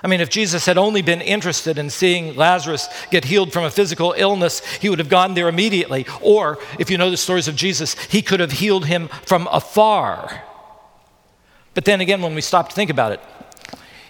I 0.00 0.06
mean, 0.06 0.20
if 0.20 0.30
Jesus 0.30 0.66
had 0.66 0.78
only 0.78 1.02
been 1.02 1.20
interested 1.20 1.76
in 1.76 1.90
seeing 1.90 2.36
Lazarus 2.36 2.88
get 3.10 3.24
healed 3.24 3.52
from 3.52 3.64
a 3.64 3.72
physical 3.72 4.14
illness, 4.16 4.64
he 4.76 4.88
would 4.88 5.00
have 5.00 5.08
gone 5.08 5.34
there 5.34 5.48
immediately. 5.48 6.06
Or, 6.20 6.60
if 6.78 6.90
you 6.90 6.96
know 6.96 7.10
the 7.10 7.16
stories 7.16 7.48
of 7.48 7.56
Jesus, 7.56 7.98
he 8.04 8.22
could 8.22 8.38
have 8.38 8.52
healed 8.52 8.86
him 8.86 9.08
from 9.26 9.48
afar. 9.50 10.44
But 11.74 11.86
then 11.86 12.00
again, 12.00 12.22
when 12.22 12.36
we 12.36 12.40
stop 12.40 12.68
to 12.68 12.74
think 12.76 12.88
about 12.88 13.10
it, 13.10 13.20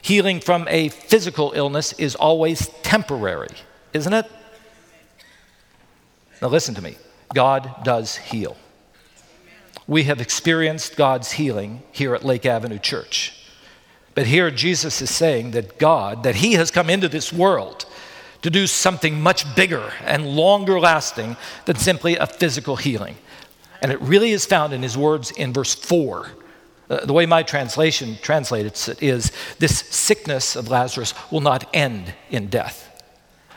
healing 0.02 0.40
from 0.40 0.68
a 0.68 0.90
physical 0.90 1.52
illness 1.56 1.94
is 1.94 2.14
always 2.14 2.68
temporary, 2.82 3.56
isn't 3.94 4.12
it? 4.12 4.30
Now, 6.42 6.48
listen 6.48 6.74
to 6.74 6.82
me 6.82 6.96
God 7.34 7.84
does 7.84 8.16
heal. 8.16 8.56
We 9.86 10.04
have 10.04 10.20
experienced 10.20 10.96
God's 10.96 11.32
healing 11.32 11.82
here 11.92 12.14
at 12.14 12.24
Lake 12.24 12.46
Avenue 12.46 12.78
Church. 12.78 13.34
But 14.14 14.26
here 14.26 14.50
Jesus 14.50 15.00
is 15.00 15.14
saying 15.14 15.52
that 15.52 15.78
God, 15.78 16.24
that 16.24 16.36
He 16.36 16.54
has 16.54 16.70
come 16.70 16.90
into 16.90 17.08
this 17.08 17.32
world 17.32 17.86
to 18.42 18.50
do 18.50 18.66
something 18.66 19.20
much 19.20 19.54
bigger 19.54 19.92
and 20.04 20.26
longer 20.26 20.78
lasting 20.78 21.36
than 21.64 21.76
simply 21.76 22.16
a 22.16 22.26
physical 22.26 22.76
healing. 22.76 23.16
And 23.80 23.92
it 23.92 24.00
really 24.00 24.32
is 24.32 24.44
found 24.44 24.72
in 24.72 24.82
His 24.82 24.96
words 24.96 25.30
in 25.30 25.52
verse 25.52 25.74
4. 25.74 26.28
Uh, 26.90 27.04
the 27.04 27.12
way 27.12 27.26
my 27.26 27.42
translation 27.42 28.18
translates 28.22 28.88
it 28.88 29.02
is 29.02 29.30
this 29.58 29.78
sickness 29.78 30.56
of 30.56 30.68
Lazarus 30.68 31.14
will 31.30 31.40
not 31.40 31.68
end 31.74 32.14
in 32.30 32.48
death. 32.48 32.87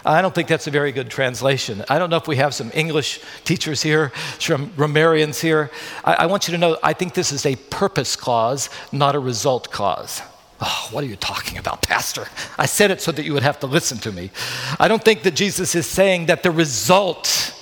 I 0.05 0.21
don't 0.21 0.33
think 0.33 0.47
that's 0.47 0.67
a 0.67 0.71
very 0.71 0.91
good 0.91 1.09
translation. 1.09 1.83
I 1.89 1.99
don't 1.99 2.09
know 2.09 2.17
if 2.17 2.27
we 2.27 2.37
have 2.37 2.53
some 2.53 2.71
English 2.73 3.21
teachers 3.43 3.81
here, 3.81 4.11
some 4.39 4.71
grammarians 4.75 5.39
here. 5.39 5.69
I, 6.03 6.13
I 6.13 6.25
want 6.25 6.47
you 6.47 6.53
to 6.53 6.57
know 6.57 6.77
I 6.81 6.93
think 6.93 7.13
this 7.13 7.31
is 7.31 7.45
a 7.45 7.55
purpose 7.55 8.15
clause, 8.15 8.69
not 8.91 9.15
a 9.15 9.19
result 9.19 9.71
clause. 9.71 10.21
Oh, 10.59 10.89
what 10.91 11.03
are 11.03 11.07
you 11.07 11.15
talking 11.15 11.57
about, 11.57 11.81
Pastor? 11.87 12.27
I 12.57 12.65
said 12.65 12.91
it 12.91 13.01
so 13.01 13.11
that 13.11 13.23
you 13.23 13.33
would 13.33 13.43
have 13.43 13.59
to 13.59 13.67
listen 13.67 13.97
to 13.99 14.11
me. 14.11 14.31
I 14.79 14.87
don't 14.87 15.03
think 15.03 15.23
that 15.23 15.35
Jesus 15.35 15.75
is 15.75 15.87
saying 15.87 16.27
that 16.27 16.43
the 16.43 16.51
result 16.51 17.53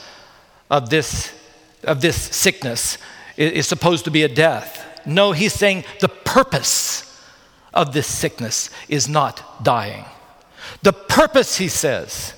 of 0.69 0.89
this, 0.89 1.33
of 1.83 2.01
this 2.01 2.15
sickness 2.15 2.97
is, 3.37 3.51
is 3.51 3.67
supposed 3.67 4.05
to 4.05 4.11
be 4.11 4.23
a 4.23 4.29
death. 4.29 4.85
No, 5.05 5.31
he's 5.31 5.53
saying 5.53 5.85
the 5.99 6.09
purpose 6.09 7.05
of 7.73 7.93
this 7.93 8.07
sickness 8.07 8.69
is 8.87 9.07
not 9.07 9.63
dying. 9.63 10.05
The 10.81 10.93
purpose, 10.93 11.57
he 11.57 11.67
says, 11.67 12.33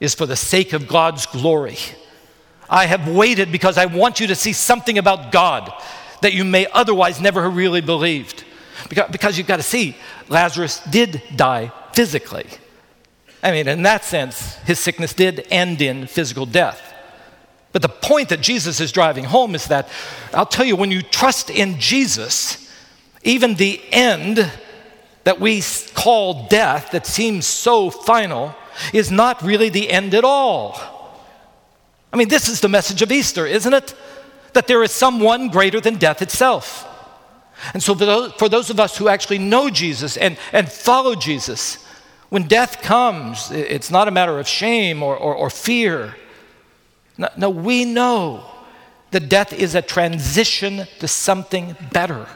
is 0.00 0.14
for 0.14 0.26
the 0.26 0.36
sake 0.36 0.72
of 0.72 0.88
God's 0.88 1.26
glory. 1.26 1.78
I 2.68 2.86
have 2.86 3.08
waited 3.08 3.52
because 3.52 3.78
I 3.78 3.86
want 3.86 4.20
you 4.20 4.26
to 4.28 4.34
see 4.34 4.52
something 4.52 4.98
about 4.98 5.32
God 5.32 5.72
that 6.22 6.32
you 6.32 6.44
may 6.44 6.66
otherwise 6.72 7.20
never 7.20 7.42
have 7.42 7.56
really 7.56 7.80
believed. 7.80 8.44
Because, 8.88 9.10
because 9.10 9.38
you've 9.38 9.46
got 9.46 9.56
to 9.56 9.62
see, 9.62 9.96
Lazarus 10.28 10.80
did 10.90 11.22
die 11.36 11.72
physically. 11.92 12.46
I 13.42 13.50
mean, 13.50 13.68
in 13.68 13.82
that 13.82 14.04
sense, 14.04 14.56
his 14.64 14.78
sickness 14.78 15.12
did 15.12 15.46
end 15.50 15.82
in 15.82 16.06
physical 16.06 16.46
death. 16.46 16.94
But 17.72 17.82
the 17.82 17.88
point 17.88 18.30
that 18.30 18.40
Jesus 18.40 18.80
is 18.80 18.92
driving 18.92 19.24
home 19.24 19.54
is 19.54 19.66
that 19.66 19.88
I'll 20.32 20.46
tell 20.46 20.64
you, 20.64 20.76
when 20.76 20.90
you 20.90 21.02
trust 21.02 21.50
in 21.50 21.78
Jesus, 21.78 22.72
even 23.22 23.56
the 23.56 23.80
end 23.92 24.50
that 25.24 25.40
we 25.40 25.62
call 25.94 26.46
death, 26.48 26.90
that 26.92 27.06
seems 27.06 27.46
so 27.46 27.90
final, 27.90 28.54
is 28.92 29.10
not 29.10 29.42
really 29.42 29.68
the 29.68 29.90
end 29.90 30.14
at 30.14 30.24
all. 30.24 30.78
I 32.12 32.16
mean, 32.16 32.28
this 32.28 32.48
is 32.48 32.60
the 32.60 32.68
message 32.68 33.02
of 33.02 33.10
Easter, 33.10 33.46
isn't 33.46 33.72
it? 33.72 33.94
That 34.52 34.68
there 34.68 34.82
is 34.82 34.92
someone 34.92 35.48
greater 35.48 35.80
than 35.80 35.96
death 35.96 36.22
itself. 36.22 36.88
And 37.72 37.82
so, 37.82 37.94
for 37.94 38.04
those, 38.04 38.32
for 38.34 38.48
those 38.48 38.70
of 38.70 38.78
us 38.78 38.96
who 38.96 39.08
actually 39.08 39.38
know 39.38 39.70
Jesus 39.70 40.16
and, 40.16 40.36
and 40.52 40.70
follow 40.70 41.14
Jesus, 41.14 41.84
when 42.28 42.44
death 42.44 42.82
comes, 42.82 43.50
it's 43.50 43.90
not 43.90 44.08
a 44.08 44.10
matter 44.10 44.38
of 44.38 44.46
shame 44.46 45.02
or, 45.02 45.16
or, 45.16 45.34
or 45.34 45.50
fear. 45.50 46.16
No, 47.16 47.28
no, 47.36 47.50
we 47.50 47.84
know 47.84 48.44
that 49.12 49.28
death 49.28 49.52
is 49.52 49.74
a 49.74 49.82
transition 49.82 50.86
to 50.98 51.08
something 51.08 51.76
better. 51.92 52.26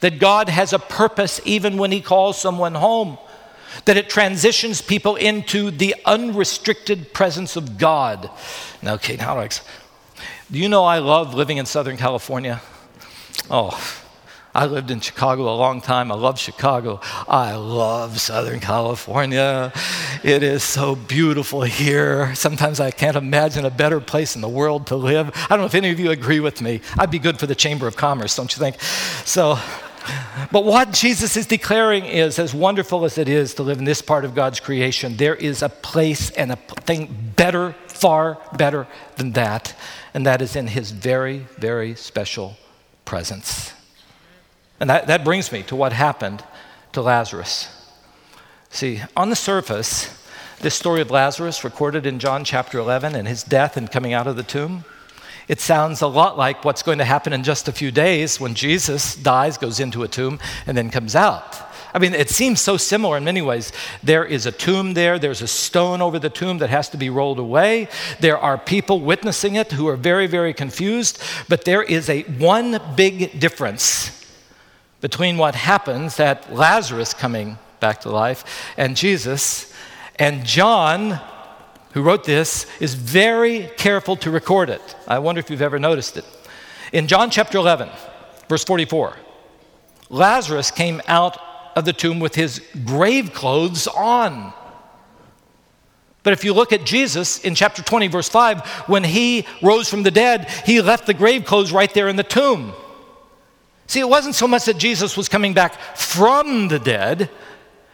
That 0.00 0.18
God 0.18 0.48
has 0.48 0.72
a 0.72 0.78
purpose 0.78 1.40
even 1.44 1.76
when 1.76 1.92
He 1.92 2.00
calls 2.00 2.40
someone 2.40 2.74
home. 2.74 3.18
That 3.84 3.96
it 3.96 4.10
transitions 4.10 4.82
people 4.82 5.16
into 5.16 5.70
the 5.70 5.94
unrestricted 6.04 7.12
presence 7.12 7.56
of 7.56 7.78
God. 7.78 8.30
Now, 8.82 8.94
okay, 8.94 9.16
now, 9.16 9.46
do 10.50 10.58
you 10.58 10.68
know 10.68 10.84
I 10.84 10.98
love 10.98 11.34
living 11.34 11.58
in 11.58 11.66
Southern 11.66 11.96
California? 11.96 12.60
Oh, 13.48 13.78
I 14.52 14.66
lived 14.66 14.90
in 14.90 15.00
Chicago 15.00 15.44
a 15.44 15.54
long 15.54 15.80
time. 15.80 16.10
I 16.10 16.16
love 16.16 16.38
Chicago. 16.38 17.00
I 17.28 17.54
love 17.54 18.20
Southern 18.20 18.58
California. 18.58 19.72
It 20.24 20.42
is 20.42 20.64
so 20.64 20.96
beautiful 20.96 21.62
here. 21.62 22.34
Sometimes 22.34 22.80
I 22.80 22.90
can't 22.90 23.16
imagine 23.16 23.64
a 23.64 23.70
better 23.70 24.00
place 24.00 24.34
in 24.34 24.40
the 24.40 24.48
world 24.48 24.88
to 24.88 24.96
live. 24.96 25.30
I 25.44 25.48
don't 25.50 25.60
know 25.60 25.66
if 25.66 25.74
any 25.76 25.90
of 25.90 26.00
you 26.00 26.10
agree 26.10 26.40
with 26.40 26.60
me. 26.60 26.80
I'd 26.98 27.12
be 27.12 27.20
good 27.20 27.38
for 27.38 27.46
the 27.46 27.54
Chamber 27.54 27.86
of 27.86 27.96
Commerce, 27.96 28.34
don't 28.34 28.52
you 28.52 28.58
think? 28.58 28.80
So, 29.24 29.56
but 30.50 30.64
what 30.64 30.92
Jesus 30.92 31.36
is 31.36 31.46
declaring 31.46 32.04
is 32.04 32.38
as 32.38 32.54
wonderful 32.54 33.04
as 33.04 33.18
it 33.18 33.28
is 33.28 33.54
to 33.54 33.62
live 33.62 33.78
in 33.78 33.84
this 33.84 34.02
part 34.02 34.24
of 34.24 34.34
God's 34.34 34.60
creation, 34.60 35.16
there 35.16 35.34
is 35.34 35.62
a 35.62 35.68
place 35.68 36.30
and 36.30 36.52
a 36.52 36.56
thing 36.56 37.32
better, 37.36 37.74
far 37.86 38.38
better 38.56 38.86
than 39.16 39.32
that, 39.32 39.74
and 40.14 40.26
that 40.26 40.42
is 40.42 40.56
in 40.56 40.68
His 40.68 40.90
very, 40.90 41.46
very 41.58 41.94
special 41.94 42.56
presence. 43.04 43.72
And 44.80 44.88
that, 44.88 45.06
that 45.08 45.24
brings 45.24 45.52
me 45.52 45.62
to 45.64 45.76
what 45.76 45.92
happened 45.92 46.42
to 46.92 47.02
Lazarus. 47.02 47.68
See, 48.70 49.02
on 49.16 49.28
the 49.28 49.36
surface, 49.36 50.16
this 50.60 50.74
story 50.74 51.00
of 51.00 51.10
Lazarus 51.10 51.64
recorded 51.64 52.06
in 52.06 52.18
John 52.18 52.44
chapter 52.44 52.78
11 52.78 53.14
and 53.14 53.26
his 53.26 53.42
death 53.42 53.76
and 53.76 53.90
coming 53.90 54.12
out 54.12 54.26
of 54.26 54.36
the 54.36 54.42
tomb, 54.42 54.84
it 55.50 55.60
sounds 55.60 56.00
a 56.00 56.06
lot 56.06 56.38
like 56.38 56.64
what's 56.64 56.84
going 56.84 56.98
to 56.98 57.04
happen 57.04 57.32
in 57.32 57.42
just 57.42 57.66
a 57.66 57.72
few 57.72 57.90
days 57.90 58.38
when 58.38 58.54
Jesus 58.54 59.16
dies, 59.16 59.58
goes 59.58 59.80
into 59.80 60.04
a 60.04 60.08
tomb, 60.08 60.38
and 60.64 60.78
then 60.78 60.90
comes 60.90 61.16
out. 61.16 61.58
I 61.92 61.98
mean, 61.98 62.14
it 62.14 62.30
seems 62.30 62.60
so 62.60 62.76
similar 62.76 63.16
in 63.16 63.24
many 63.24 63.42
ways. 63.42 63.72
There 64.00 64.24
is 64.24 64.46
a 64.46 64.52
tomb 64.52 64.94
there, 64.94 65.18
there's 65.18 65.42
a 65.42 65.48
stone 65.48 66.00
over 66.00 66.20
the 66.20 66.30
tomb 66.30 66.58
that 66.58 66.70
has 66.70 66.88
to 66.90 66.96
be 66.96 67.10
rolled 67.10 67.40
away. 67.40 67.88
There 68.20 68.38
are 68.38 68.58
people 68.58 69.00
witnessing 69.00 69.56
it 69.56 69.72
who 69.72 69.88
are 69.88 69.96
very, 69.96 70.28
very 70.28 70.54
confused, 70.54 71.20
but 71.48 71.64
there 71.64 71.82
is 71.82 72.08
a 72.08 72.22
one 72.22 72.80
big 72.94 73.40
difference 73.40 74.24
between 75.00 75.36
what 75.36 75.56
happens 75.56 76.20
at 76.20 76.54
Lazarus 76.54 77.12
coming 77.12 77.58
back 77.80 78.02
to 78.02 78.10
life 78.10 78.44
and 78.76 78.96
Jesus. 78.96 79.74
And 80.16 80.46
John, 80.46 81.18
who 81.92 82.02
wrote 82.02 82.24
this, 82.24 82.66
is 82.80 82.94
very 82.94 83.70
careful 83.76 84.16
to 84.16 84.30
record 84.30 84.70
it. 84.70 84.96
I 85.08 85.18
wonder 85.18 85.40
if 85.40 85.50
you've 85.50 85.62
ever 85.62 85.78
noticed 85.78 86.16
it. 86.16 86.24
In 86.92 87.06
John 87.06 87.30
chapter 87.30 87.58
11, 87.58 87.88
verse 88.48 88.64
44, 88.64 89.16
Lazarus 90.08 90.70
came 90.70 91.00
out 91.06 91.38
of 91.76 91.84
the 91.84 91.92
tomb 91.92 92.20
with 92.20 92.34
his 92.34 92.60
grave 92.84 93.32
clothes 93.32 93.86
on. 93.86 94.52
But 96.22 96.32
if 96.32 96.44
you 96.44 96.52
look 96.52 96.72
at 96.72 96.84
Jesus 96.84 97.44
in 97.44 97.54
chapter 97.54 97.82
20, 97.82 98.08
verse 98.08 98.28
5, 98.28 98.66
when 98.88 99.04
he 99.04 99.46
rose 99.62 99.88
from 99.88 100.02
the 100.02 100.10
dead, 100.10 100.50
he 100.66 100.82
left 100.82 101.06
the 101.06 101.14
grave 101.14 101.44
clothes 101.44 101.72
right 101.72 101.92
there 101.94 102.08
in 102.08 102.16
the 102.16 102.22
tomb. 102.22 102.72
See, 103.86 104.00
it 104.00 104.08
wasn't 104.08 104.34
so 104.34 104.46
much 104.46 104.66
that 104.66 104.78
Jesus 104.78 105.16
was 105.16 105.28
coming 105.28 105.54
back 105.54 105.74
from 105.96 106.68
the 106.68 106.78
dead 106.78 107.30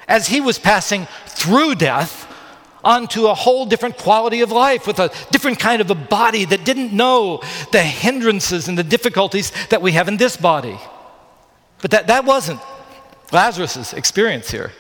as 0.09 0.27
he 0.27 0.41
was 0.41 0.59
passing 0.59 1.07
through 1.27 1.77
death 1.77 2.26
onto 2.87 3.27
a 3.27 3.35
whole 3.35 3.67
different 3.67 3.99
quality 3.99 4.41
of 4.41 4.53
life 4.53 4.87
with 4.87 5.01
a 5.01 5.11
different 5.33 5.59
kind 5.59 5.81
of 5.83 5.91
a 5.91 5.95
body 5.95 6.45
that 6.45 6.65
didn't 6.65 6.93
know 6.93 7.43
the 7.73 7.83
hindrances 7.83 8.69
and 8.69 8.79
the 8.79 8.85
difficulties 8.85 9.53
that 9.71 9.83
we 9.83 9.93
have 9.93 10.07
in 10.07 10.17
this 10.17 10.37
body. 10.37 10.79
But 11.83 11.91
that, 11.91 12.07
that 12.07 12.25
wasn't 12.25 12.61
Lazarus' 13.33 13.93
experience 13.93 14.51
here. 14.51 14.73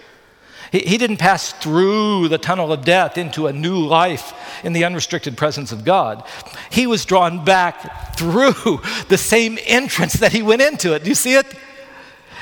He, 0.71 0.79
he 0.81 0.99
didn't 0.99 1.19
pass 1.19 1.53
through 1.53 2.29
the 2.29 2.39
tunnel 2.39 2.73
of 2.73 2.85
death 2.85 3.19
into 3.19 3.49
a 3.49 3.53
new 3.53 3.79
life 3.79 4.33
in 4.65 4.73
the 4.73 4.85
unrestricted 4.85 5.37
presence 5.37 5.73
of 5.73 5.85
God. 5.85 6.25
He 6.71 6.87
was 6.87 7.05
drawn 7.05 7.45
back 7.45 8.17
through 8.17 8.53
the 9.09 9.19
same 9.19 9.59
entrance 9.67 10.15
that 10.15 10.33
he 10.33 10.43
went 10.43 10.63
into 10.63 10.95
it. 10.95 11.03
Do 11.03 11.09
you 11.09 11.17
see 11.17 11.35
it? 11.35 11.47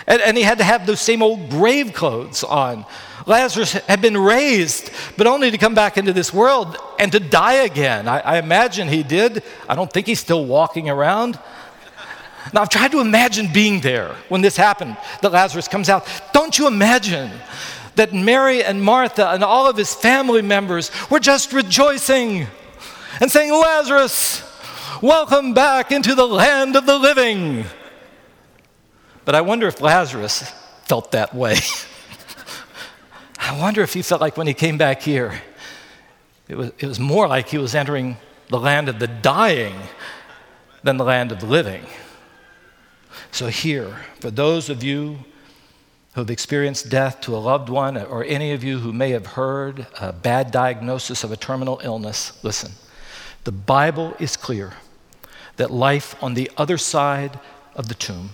And, 0.06 0.20
and, 0.20 0.36
he 0.36 0.42
had 0.42 0.58
to 0.58 0.64
have 0.64 0.86
those 0.86 1.00
same 1.00 1.22
old 1.22 1.48
grave 1.48 1.94
clothes 1.94 2.44
on. 2.44 2.84
Lazarus 3.26 3.72
had 3.72 4.02
been 4.02 4.16
raised, 4.18 4.90
but 5.16 5.26
only 5.26 5.50
to 5.50 5.58
come 5.58 5.74
back 5.74 5.96
into 5.96 6.12
this 6.12 6.32
world 6.32 6.76
and 6.98 7.10
to 7.12 7.20
die 7.20 7.64
again. 7.64 8.06
I, 8.06 8.20
I 8.20 8.38
imagine 8.38 8.88
he 8.88 9.02
did. 9.02 9.42
I 9.68 9.74
don't 9.74 9.90
think 9.90 10.06
he's 10.06 10.20
still 10.20 10.44
walking 10.44 10.90
around. 10.90 11.38
Now, 12.52 12.60
I've 12.60 12.68
tried 12.68 12.92
to 12.92 13.00
imagine 13.00 13.50
being 13.52 13.80
there 13.80 14.14
when 14.28 14.42
this 14.42 14.56
happened, 14.56 14.98
that 15.22 15.32
Lazarus 15.32 15.68
comes 15.68 15.88
out. 15.88 16.06
Don't 16.34 16.58
you 16.58 16.66
imagine 16.66 17.30
that 17.96 18.12
Mary 18.12 18.62
and 18.62 18.82
Martha 18.82 19.30
and 19.30 19.42
all 19.42 19.66
of 19.68 19.76
his 19.76 19.94
family 19.94 20.42
members 20.42 20.90
were 21.10 21.20
just 21.20 21.52
rejoicing 21.52 22.46
and 23.20 23.30
saying, 23.30 23.52
Lazarus, 23.52 24.42
welcome 25.00 25.54
back 25.54 25.92
into 25.92 26.14
the 26.14 26.26
land 26.26 26.76
of 26.76 26.84
the 26.84 26.98
living. 26.98 27.64
But 29.24 29.34
I 29.34 29.40
wonder 29.40 29.66
if 29.66 29.80
Lazarus 29.80 30.42
felt 30.84 31.12
that 31.12 31.34
way. 31.34 31.56
I 33.46 33.60
wonder 33.60 33.82
if 33.82 33.92
he 33.92 34.00
felt 34.00 34.22
like 34.22 34.38
when 34.38 34.46
he 34.46 34.54
came 34.54 34.78
back 34.78 35.02
here, 35.02 35.42
it 36.48 36.56
was, 36.56 36.72
it 36.78 36.86
was 36.86 36.98
more 36.98 37.28
like 37.28 37.48
he 37.48 37.58
was 37.58 37.74
entering 37.74 38.16
the 38.48 38.58
land 38.58 38.88
of 38.88 38.98
the 38.98 39.06
dying 39.06 39.74
than 40.82 40.96
the 40.96 41.04
land 41.04 41.30
of 41.30 41.40
the 41.40 41.46
living. 41.46 41.84
So, 43.32 43.48
here, 43.48 43.96
for 44.18 44.30
those 44.30 44.70
of 44.70 44.82
you 44.82 45.18
who 46.14 46.22
have 46.22 46.30
experienced 46.30 46.88
death 46.88 47.20
to 47.22 47.36
a 47.36 47.38
loved 47.38 47.68
one, 47.68 47.98
or 47.98 48.24
any 48.24 48.52
of 48.52 48.64
you 48.64 48.78
who 48.78 48.94
may 48.94 49.10
have 49.10 49.26
heard 49.26 49.88
a 50.00 50.10
bad 50.10 50.50
diagnosis 50.50 51.22
of 51.22 51.30
a 51.30 51.36
terminal 51.36 51.82
illness, 51.84 52.42
listen. 52.42 52.72
The 53.44 53.52
Bible 53.52 54.16
is 54.18 54.38
clear 54.38 54.72
that 55.56 55.70
life 55.70 56.16
on 56.22 56.32
the 56.32 56.50
other 56.56 56.78
side 56.78 57.38
of 57.74 57.88
the 57.88 57.94
tomb 57.94 58.30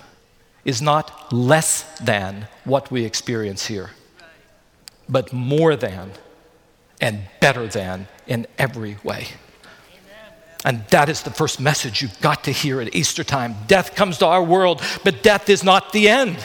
is 0.64 0.80
not 0.80 1.32
less 1.32 1.98
than 1.98 2.46
what 2.62 2.92
we 2.92 3.04
experience 3.04 3.66
here, 3.66 3.90
but 5.10 5.32
more 5.32 5.76
than 5.76 6.12
and 7.00 7.22
better 7.40 7.66
than 7.66 8.06
in 8.26 8.46
every 8.58 8.96
way. 9.02 9.26
And 10.64 10.84
that 10.88 11.08
is 11.08 11.22
the 11.22 11.30
first 11.30 11.58
message 11.58 12.02
you've 12.02 12.20
got 12.20 12.44
to 12.44 12.52
hear 12.52 12.80
at 12.80 12.94
Easter 12.94 13.24
time. 13.24 13.54
Death 13.66 13.94
comes 13.94 14.18
to 14.18 14.26
our 14.26 14.42
world, 14.42 14.82
but 15.04 15.22
death 15.22 15.48
is 15.48 15.64
not 15.64 15.92
the 15.92 16.08
end. 16.08 16.36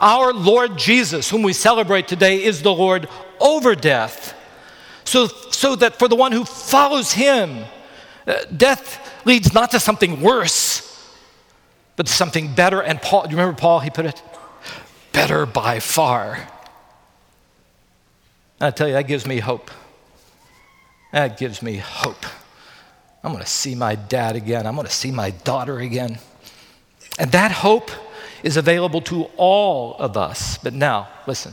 Our 0.00 0.32
Lord 0.32 0.76
Jesus, 0.76 1.30
whom 1.30 1.42
we 1.42 1.52
celebrate 1.52 2.08
today, 2.08 2.42
is 2.42 2.62
the 2.62 2.74
Lord 2.74 3.08
over 3.40 3.74
death. 3.76 4.34
So, 5.04 5.28
so 5.28 5.76
that 5.76 5.98
for 5.98 6.08
the 6.08 6.16
one 6.16 6.32
who 6.32 6.44
follows 6.44 7.12
him, 7.12 7.64
uh, 8.26 8.44
death 8.54 9.24
leads 9.24 9.54
not 9.54 9.70
to 9.70 9.80
something 9.80 10.20
worse, 10.20 10.82
but 11.94 12.06
to 12.06 12.12
something 12.12 12.52
better. 12.52 12.82
And 12.82 13.00
Paul, 13.00 13.22
do 13.22 13.30
you 13.30 13.36
remember 13.36 13.58
Paul? 13.58 13.78
He 13.78 13.90
put 13.90 14.06
it 14.06 14.20
better 15.12 15.46
by 15.46 15.78
far. 15.78 16.48
I 18.60 18.70
tell 18.70 18.88
you, 18.88 18.94
that 18.94 19.06
gives 19.06 19.26
me 19.26 19.38
hope. 19.38 19.70
That 21.12 21.38
gives 21.38 21.62
me 21.62 21.76
hope. 21.76 22.24
I'm 23.22 23.32
going 23.32 23.44
to 23.44 23.50
see 23.50 23.74
my 23.74 23.94
dad 23.94 24.36
again. 24.36 24.66
I'm 24.66 24.74
going 24.74 24.86
to 24.86 24.92
see 24.92 25.10
my 25.10 25.30
daughter 25.30 25.78
again. 25.78 26.18
And 27.18 27.32
that 27.32 27.50
hope 27.50 27.90
is 28.42 28.56
available 28.56 29.00
to 29.02 29.24
all 29.36 29.96
of 29.96 30.16
us. 30.16 30.58
But 30.58 30.72
now, 30.72 31.08
listen, 31.26 31.52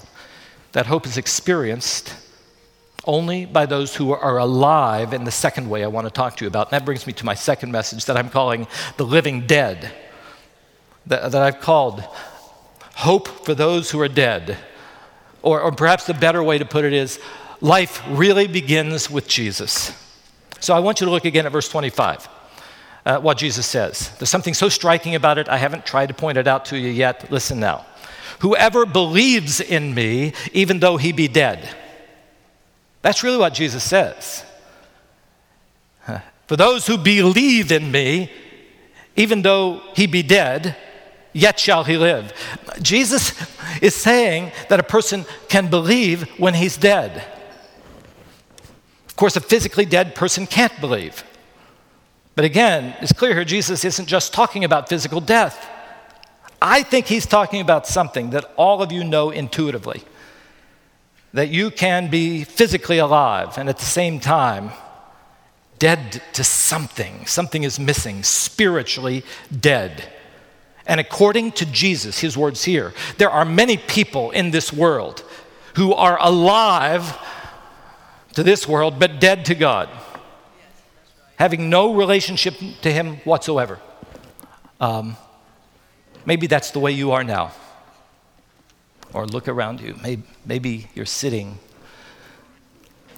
that 0.74 0.86
hope 0.86 1.06
is 1.06 1.18
experienced 1.18 2.14
only 3.06 3.46
by 3.46 3.66
those 3.66 3.96
who 3.96 4.14
are 4.14 4.38
alive 4.38 5.14
in 5.14 5.24
the 5.24 5.32
second 5.32 5.70
way 5.70 5.84
I 5.84 5.88
want 5.88 6.08
to 6.08 6.12
talk 6.12 6.38
to 6.38 6.46
you 6.46 6.48
about. 6.48 6.72
And 6.72 6.80
that 6.80 6.86
brings 6.86 7.06
me 7.06 7.14
to 7.14 7.26
my 7.26 7.34
second 7.34 7.72
message 7.72 8.06
that 8.06 8.16
I'm 8.16 8.30
calling 8.30 8.68
the 8.98 9.06
living 9.06 9.46
dead, 9.46 9.92
that, 11.08 11.32
that 11.32 11.42
I've 11.42 11.60
called 11.60 12.02
hope 12.96 13.28
for 13.28 13.54
those 13.54 13.92
who 13.92 14.00
are 14.00 14.08
dead. 14.08 14.58
Or, 15.44 15.62
or 15.62 15.72
perhaps 15.72 16.08
the 16.08 16.16
better 16.16 16.42
way 16.42 16.58
to 16.58 16.66
put 16.66 16.86
it 16.86 16.94
is 16.94 17.20
life 17.62 18.02
really 18.10 18.48
begins 18.48 19.12
with 19.12 19.28
Jesus. 19.28 19.92
So 20.60 20.74
I 20.74 20.80
want 20.80 21.00
you 21.02 21.06
to 21.06 21.12
look 21.12 21.26
again 21.26 21.46
at 21.46 21.52
verse 21.52 21.70
25 21.70 22.28
uh, 23.06 23.20
what 23.20 23.38
Jesus 23.38 23.68
says. 23.68 24.10
There's 24.18 24.30
something 24.30 24.56
so 24.56 24.70
striking 24.70 25.14
about 25.14 25.38
it, 25.38 25.48
I 25.50 25.58
haven't 25.58 25.86
tried 25.86 26.08
to 26.08 26.16
point 26.16 26.40
it 26.40 26.48
out 26.48 26.66
to 26.66 26.78
you 26.78 26.90
yet. 26.90 27.32
Listen 27.32 27.60
now. 27.60 27.86
Whoever 28.40 28.86
believes 28.86 29.62
in 29.62 29.94
me, 29.94 30.34
even 30.54 30.80
though 30.80 30.98
he 30.98 31.12
be 31.12 31.28
dead. 31.28 31.70
That's 33.04 33.22
really 33.22 33.38
what 33.38 33.54
Jesus 33.54 33.84
says. 33.84 34.44
For 36.48 36.58
those 36.58 36.86
who 36.86 36.98
believe 36.98 37.72
in 37.72 37.92
me, 37.92 38.32
even 39.16 39.42
though 39.42 39.82
he 39.96 40.08
be 40.08 40.24
dead, 40.24 40.76
yet 41.34 41.60
shall 41.60 41.84
he 41.84 41.98
live. 41.98 42.34
Jesus 42.82 43.34
is 43.82 43.96
saying 43.96 44.52
that 44.70 44.80
a 44.80 44.84
person 44.84 45.26
can 45.50 45.70
believe 45.70 46.30
when 46.40 46.54
he's 46.54 46.78
dead. 46.78 47.26
Of 49.08 49.16
course, 49.16 49.36
a 49.36 49.42
physically 49.42 49.86
dead 49.86 50.16
person 50.16 50.48
can't 50.48 50.80
believe. 50.80 51.24
But 52.36 52.46
again, 52.46 52.96
it's 53.02 53.14
clear 53.14 53.34
here 53.34 53.46
Jesus 53.46 53.84
isn't 53.86 54.08
just 54.08 54.34
talking 54.34 54.64
about 54.64 54.90
physical 54.90 55.22
death. 55.22 55.70
I 56.62 56.82
think 56.82 57.08
he's 57.08 57.26
talking 57.26 57.62
about 57.62 57.86
something 57.86 58.30
that 58.32 58.46
all 58.56 58.82
of 58.82 58.92
you 58.92 59.04
know 59.04 59.30
intuitively 59.30 60.04
that 61.34 61.50
you 61.50 61.72
can 61.72 62.10
be 62.10 62.44
physically 62.44 63.00
alive 63.00 63.58
and 63.58 63.68
at 63.68 63.80
the 63.80 63.86
same 63.86 64.20
time 64.20 64.72
dead 65.80 66.22
to 66.34 66.44
something. 66.44 67.26
Something 67.26 67.64
is 67.64 67.80
missing, 67.80 68.24
spiritually 68.24 69.26
dead. 69.60 70.08
And 70.86 71.00
according 71.00 71.54
to 71.54 71.66
Jesus, 71.66 72.20
his 72.20 72.38
words 72.38 72.64
here, 72.66 72.94
there 73.18 73.30
are 73.30 73.46
many 73.46 73.78
people 73.78 74.32
in 74.32 74.52
this 74.52 74.74
world 74.74 75.24
who 75.76 75.94
are 75.94 76.18
alive 76.22 77.18
to 78.34 78.44
this 78.44 78.68
world 78.68 79.00
but 79.00 79.20
dead 79.20 79.46
to 79.46 79.56
God 79.56 79.90
having 81.44 81.70
no 81.70 81.94
relationship 81.94 82.56
to 82.82 82.92
Him 82.92 83.18
whatsoever. 83.26 83.80
Um, 84.80 85.18
maybe 86.26 86.48
that's 86.48 86.72
the 86.72 86.80
way 86.80 86.92
you 86.92 87.12
are 87.12 87.24
now. 87.24 87.52
Or 89.14 89.28
look 89.28 89.48
around 89.48 89.82
you. 89.82 89.96
Maybe, 90.02 90.24
maybe 90.46 90.88
you're 90.96 91.06
sitting 91.06 91.60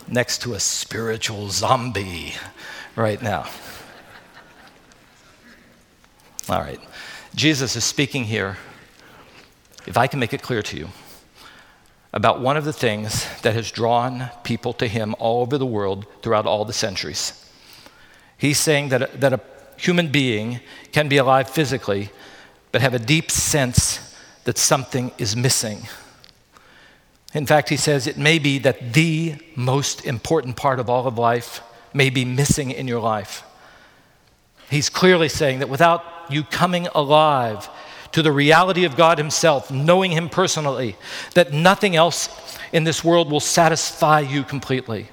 next 0.07 0.41
to 0.41 0.53
a 0.53 0.59
spiritual 0.59 1.49
zombie 1.49 2.33
right 2.95 3.21
now. 3.21 3.47
All 6.49 6.59
right. 6.59 6.79
Jesus 7.35 7.75
is 7.75 7.83
speaking 7.83 8.23
here, 8.23 8.57
if 9.85 9.97
I 9.97 10.07
can 10.07 10.21
make 10.21 10.33
it 10.33 10.41
clear 10.41 10.61
to 10.63 10.77
you, 10.77 10.87
about 12.13 12.39
one 12.39 12.55
of 12.55 12.63
the 12.63 12.71
things 12.71 13.27
that 13.41 13.53
has 13.53 13.71
drawn 13.71 14.29
people 14.45 14.71
to 14.71 14.87
him 14.87 15.13
all 15.19 15.41
over 15.41 15.57
the 15.57 15.65
world 15.65 16.07
throughout 16.21 16.45
all 16.45 16.63
the 16.63 16.71
centuries. 16.71 17.45
He's 18.37 18.57
saying 18.57 18.87
that 18.89 19.01
a, 19.01 19.17
that 19.17 19.33
a 19.33 19.41
human 19.75 20.13
being 20.13 20.61
can 20.93 21.09
be 21.09 21.17
alive 21.17 21.49
physically, 21.49 22.09
but 22.71 22.81
have 22.81 22.93
a 22.93 22.99
deep 22.99 23.29
sense 23.29 24.15
that 24.45 24.57
something 24.57 25.11
is 25.17 25.35
missing. 25.35 25.89
In 27.33 27.45
fact, 27.45 27.67
he 27.67 27.75
says 27.75 28.07
it 28.07 28.17
may 28.17 28.39
be 28.39 28.59
that 28.59 28.93
the 28.93 29.35
most 29.57 30.05
important 30.05 30.55
part 30.55 30.79
of 30.79 30.89
all 30.89 31.05
of 31.05 31.17
life 31.17 31.61
may 31.93 32.09
be 32.09 32.23
missing 32.23 32.71
in 32.71 32.87
your 32.87 33.01
life. 33.01 33.43
He's 34.69 34.89
clearly 34.89 35.27
saying 35.27 35.59
that 35.59 35.67
without 35.67 36.14
you 36.31 36.43
coming 36.43 36.87
alive 36.95 37.69
to 38.11 38.21
the 38.21 38.31
reality 38.31 38.85
of 38.85 38.95
God 38.95 39.17
Himself, 39.17 39.69
knowing 39.69 40.11
Him 40.11 40.29
personally, 40.29 40.95
that 41.33 41.51
nothing 41.51 41.95
else 41.95 42.29
in 42.71 42.85
this 42.85 43.03
world 43.03 43.29
will 43.29 43.39
satisfy 43.39 44.21
you 44.21 44.43
completely. 44.43 45.07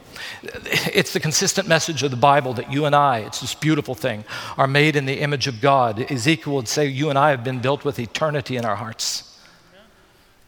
It's 0.44 1.12
the 1.12 1.20
consistent 1.20 1.68
message 1.68 2.02
of 2.02 2.10
the 2.10 2.16
Bible 2.16 2.54
that 2.54 2.72
you 2.72 2.84
and 2.84 2.94
I, 2.94 3.18
it's 3.18 3.40
this 3.40 3.54
beautiful 3.54 3.94
thing, 3.94 4.24
are 4.56 4.66
made 4.66 4.96
in 4.96 5.06
the 5.06 5.20
image 5.20 5.46
of 5.46 5.60
God. 5.60 6.10
Ezekiel 6.10 6.54
would 6.54 6.68
say, 6.68 6.86
You 6.86 7.10
and 7.10 7.18
I 7.18 7.30
have 7.30 7.42
been 7.42 7.60
built 7.60 7.84
with 7.84 7.98
eternity 7.98 8.56
in 8.56 8.64
our 8.64 8.76
hearts. 8.76 9.28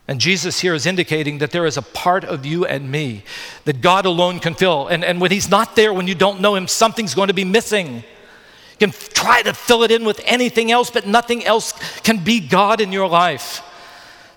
And 0.07 0.21
Jesus 0.21 0.61
here 0.61 0.75
is 0.75 0.85
indicating 0.85 1.39
that 1.39 1.51
there 1.51 1.65
is 1.65 1.77
a 1.77 1.83
part 1.83 2.25
of 2.25 2.45
you 2.45 2.67
and 2.67 2.91
me 2.91 3.25
that 3.65 3.81
God 3.81 4.05
alone 4.05 4.39
can 4.39 4.55
fill. 4.55 4.87
And, 4.87 5.03
and 5.03 5.21
when 5.21 5.31
He's 5.31 5.49
not 5.49 5.77
there, 5.77 5.95
when 5.95 6.07
you 6.07 6.15
don't 6.15 6.41
know 6.41 6.55
Him, 6.55 6.69
something's 6.69 7.15
going 7.15 7.29
to 7.29 7.35
be 7.35 7.45
missing. 7.45 8.05
You 8.79 8.89
can 8.89 8.91
try 8.91 9.43
to 9.43 9.55
fill 9.55 9.85
it 9.85 9.91
in 9.91 10.05
with 10.05 10.21
anything 10.25 10.71
else, 10.73 10.91
but 10.91 11.07
nothing 11.07 11.45
else 11.45 11.73
can 12.01 12.25
be 12.25 12.41
God 12.41 12.81
in 12.81 12.91
your 12.91 13.09
life. 13.09 13.63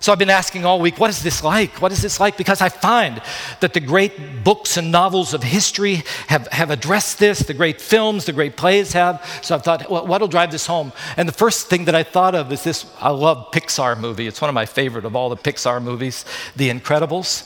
So 0.00 0.12
I've 0.12 0.18
been 0.18 0.30
asking 0.30 0.64
all 0.64 0.80
week, 0.80 0.98
what 0.98 1.10
is 1.10 1.24
this 1.24 1.42
like? 1.42 1.82
What 1.82 1.90
is 1.90 2.00
this 2.00 2.20
like? 2.20 2.36
Because 2.36 2.60
I 2.60 2.68
find 2.68 3.20
that 3.58 3.74
the 3.74 3.80
great 3.80 4.44
books 4.44 4.76
and 4.76 4.92
novels 4.92 5.34
of 5.34 5.42
history 5.42 6.04
have, 6.28 6.46
have 6.48 6.70
addressed 6.70 7.18
this, 7.18 7.40
the 7.40 7.54
great 7.54 7.80
films, 7.80 8.24
the 8.24 8.32
great 8.32 8.56
plays 8.56 8.92
have. 8.92 9.40
So 9.42 9.56
I've 9.56 9.64
thought, 9.64 9.90
well, 9.90 10.06
what'll 10.06 10.28
drive 10.28 10.52
this 10.52 10.66
home? 10.66 10.92
And 11.16 11.26
the 11.28 11.32
first 11.32 11.66
thing 11.66 11.86
that 11.86 11.96
I 11.96 12.04
thought 12.04 12.36
of 12.36 12.52
is 12.52 12.62
this 12.62 12.86
I 13.00 13.10
love 13.10 13.50
Pixar 13.50 13.98
movie. 13.98 14.28
It's 14.28 14.40
one 14.40 14.48
of 14.48 14.54
my 14.54 14.66
favorite 14.66 15.04
of 15.04 15.16
all 15.16 15.30
the 15.30 15.36
Pixar 15.36 15.82
movies, 15.82 16.24
The 16.54 16.70
Incredibles, 16.70 17.44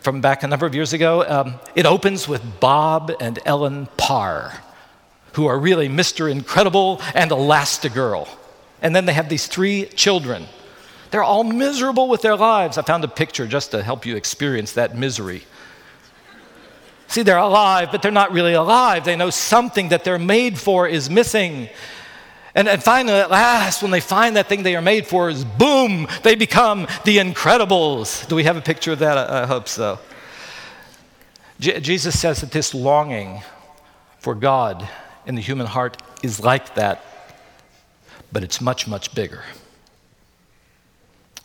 from 0.00 0.20
back 0.20 0.42
a 0.42 0.48
number 0.48 0.66
of 0.66 0.74
years 0.74 0.92
ago. 0.92 1.24
Um, 1.24 1.54
it 1.76 1.86
opens 1.86 2.26
with 2.26 2.42
Bob 2.58 3.12
and 3.20 3.38
Ellen 3.44 3.86
Parr 3.96 4.60
who 5.32 5.46
are 5.46 5.58
really 5.58 5.88
Mr. 5.88 6.30
Incredible 6.30 7.00
and 7.14 7.30
Elastigirl. 7.30 8.28
And 8.82 8.94
then 8.94 9.06
they 9.06 9.12
have 9.12 9.28
these 9.28 9.46
three 9.46 9.86
children. 9.86 10.46
They're 11.10 11.22
all 11.22 11.44
miserable 11.44 12.08
with 12.08 12.22
their 12.22 12.36
lives. 12.36 12.78
I 12.78 12.82
found 12.82 13.04
a 13.04 13.08
picture 13.08 13.46
just 13.46 13.72
to 13.72 13.82
help 13.82 14.06
you 14.06 14.16
experience 14.16 14.72
that 14.72 14.96
misery. 14.96 15.44
See, 17.08 17.22
they're 17.22 17.36
alive, 17.36 17.88
but 17.90 18.02
they're 18.02 18.12
not 18.12 18.30
really 18.30 18.52
alive. 18.52 19.04
They 19.04 19.16
know 19.16 19.30
something 19.30 19.88
that 19.88 20.04
they're 20.04 20.18
made 20.18 20.56
for 20.58 20.86
is 20.86 21.10
missing. 21.10 21.68
And, 22.54 22.68
and 22.68 22.82
finally, 22.82 23.18
at 23.18 23.30
last, 23.30 23.82
when 23.82 23.90
they 23.90 24.00
find 24.00 24.36
that 24.36 24.48
thing 24.48 24.62
they 24.62 24.76
are 24.76 24.82
made 24.82 25.08
for, 25.08 25.28
is 25.28 25.44
boom, 25.44 26.06
they 26.22 26.36
become 26.36 26.86
the 27.04 27.18
Incredibles. 27.18 28.28
Do 28.28 28.36
we 28.36 28.44
have 28.44 28.56
a 28.56 28.60
picture 28.60 28.92
of 28.92 29.00
that? 29.00 29.18
I, 29.18 29.42
I 29.42 29.46
hope 29.46 29.66
so. 29.66 29.98
J- 31.58 31.80
Jesus 31.80 32.18
says 32.18 32.40
that 32.40 32.52
this 32.52 32.74
longing 32.74 33.42
for 34.20 34.36
God 34.36 34.88
in 35.30 35.36
the 35.36 35.40
human 35.40 35.66
heart 35.66 35.96
is 36.24 36.40
like 36.40 36.74
that, 36.74 37.04
but 38.32 38.42
it's 38.42 38.60
much, 38.60 38.88
much 38.88 39.14
bigger. 39.14 39.44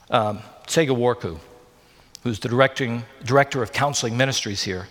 Um, 0.09 0.39
Tsega 0.65 0.89
Warku, 0.89 1.37
who's 2.23 2.39
the 2.39 2.49
directing, 2.49 3.03
director 3.23 3.61
of 3.61 3.71
counseling 3.71 4.17
ministries 4.17 4.63
here, 4.63 4.87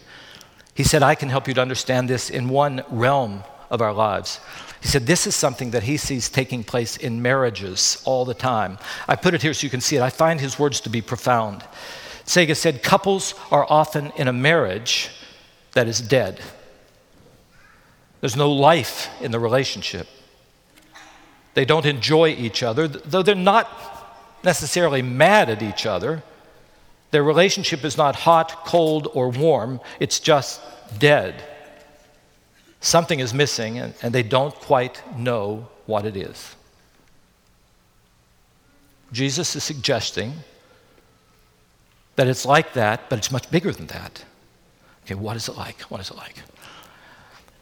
he 0.74 0.85
said, 0.85 1.02
I 1.02 1.16
can 1.16 1.28
help 1.28 1.48
you 1.48 1.54
to 1.54 1.61
understand 1.61 2.09
this 2.09 2.30
in 2.30 2.48
one 2.48 2.85
realm 2.88 3.42
of 3.68 3.83
our 3.83 3.92
lives. 3.92 4.38
He 4.80 4.87
said, 4.87 5.07
This 5.07 5.26
is 5.26 5.35
something 5.35 5.72
that 5.72 5.83
he 5.83 5.96
sees 5.96 6.28
taking 6.28 6.62
place 6.62 6.96
in 6.96 7.20
marriages 7.20 8.00
all 8.04 8.24
the 8.24 8.35
time. 8.35 8.78
I 9.09 9.16
put 9.16 9.35
it 9.35 9.42
here 9.42 9.54
so 9.54 9.64
you 9.64 9.70
can 9.70 9.80
see 9.80 9.96
it. 9.96 10.02
I 10.02 10.11
find 10.11 10.40
his 10.40 10.57
words 10.57 10.80
to 10.83 10.88
be 10.88 11.02
profound. 11.02 11.64
Tsega 12.26 12.57
said, 12.57 12.85
Couples 12.85 13.35
are 13.50 13.66
often 13.68 14.12
in 14.16 14.28
a 14.28 14.33
marriage 14.33 15.11
that 15.72 15.88
is 15.88 16.00
dead. 16.00 16.40
There's 18.24 18.37
no 18.37 18.50
life 18.50 19.10
in 19.20 19.32
the 19.32 19.38
relationship. 19.38 20.08
They 21.52 21.66
don't 21.66 21.84
enjoy 21.84 22.30
each 22.30 22.62
other, 22.62 22.88
though 22.88 23.22
they're 23.22 23.34
not 23.34 23.68
necessarily 24.42 25.02
mad 25.02 25.50
at 25.50 25.60
each 25.60 25.84
other. 25.84 26.22
Their 27.10 27.22
relationship 27.22 27.84
is 27.84 27.98
not 27.98 28.16
hot, 28.16 28.64
cold, 28.64 29.08
or 29.12 29.28
warm, 29.28 29.78
it's 30.00 30.20
just 30.20 30.62
dead. 30.98 31.34
Something 32.80 33.20
is 33.20 33.34
missing, 33.34 33.78
and, 33.78 33.92
they 34.14 34.22
don't 34.22 34.54
quite 34.54 35.02
know 35.18 35.68
what 35.84 36.06
it 36.06 36.16
is. 36.16 36.56
Jesus 39.12 39.54
is 39.54 39.64
suggesting 39.64 40.32
that 42.16 42.26
it's 42.26 42.46
like 42.46 42.72
that, 42.72 43.10
but 43.10 43.18
it's 43.18 43.30
much 43.30 43.50
bigger 43.50 43.70
than 43.70 43.88
that. 43.88 44.24
Okay, 45.04 45.14
what 45.14 45.37
is 45.37 45.46
it 45.46 45.58
like? 45.58 45.82
What 45.82 46.00
is 46.00 46.10
it 46.10 46.16
like? 46.16 46.37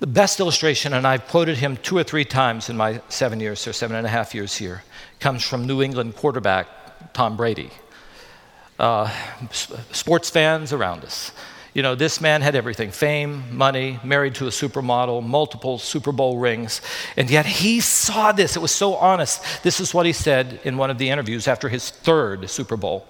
The 0.03 0.09
best 0.09 0.41
illustration, 0.41 0.95
and 0.95 1.07
I've 1.07 1.29
quoted 1.29 1.59
him 1.59 1.77
two 1.77 1.97
or 1.97 2.03
three 2.03 2.25
times 2.25 2.69
in 2.69 2.77
my 2.77 3.01
seven 3.09 3.39
years 3.39 3.69
or 3.69 3.73
seven 3.73 3.95
and 3.95 4.05
a 4.05 4.11
half 4.11 4.35
years 4.35 4.57
here, 4.57 4.83
comes 5.21 5.45
from 5.45 5.65
New 5.65 5.81
England 5.81 6.17
quarterback 6.17 6.67
Tom 7.13 7.37
Brady. 7.37 7.71
Uh, 8.81 9.09
sports 9.93 10.29
fans 10.29 10.73
around 10.73 11.05
us. 11.05 11.31
You 11.73 11.85
know, 11.85 11.95
this 11.95 12.21
man 12.21 12.43
had 12.43 12.57
everything 12.57 12.91
fame, 12.91 13.45
money, 13.57 14.01
married 14.03 14.35
to 14.35 14.49
a 14.49 14.51
supermodel, 14.51 15.25
multiple 15.25 15.79
Super 15.79 16.11
Bowl 16.11 16.37
rings, 16.37 16.81
and 17.17 17.31
yet 17.31 17.47
he 17.47 17.79
saw 17.79 18.33
this. 18.33 18.57
It 18.57 18.61
was 18.61 18.73
so 18.73 18.97
honest. 18.97 19.63
This 19.63 19.79
is 19.79 19.95
what 19.95 20.05
he 20.05 20.13
said 20.13 20.59
in 20.65 20.79
one 20.79 20.91
of 20.91 20.99
the 20.99 21.11
interviews 21.11 21.47
after 21.47 21.69
his 21.69 21.91
third 21.91 22.51
Super 22.51 22.77
Bowl. 22.77 23.07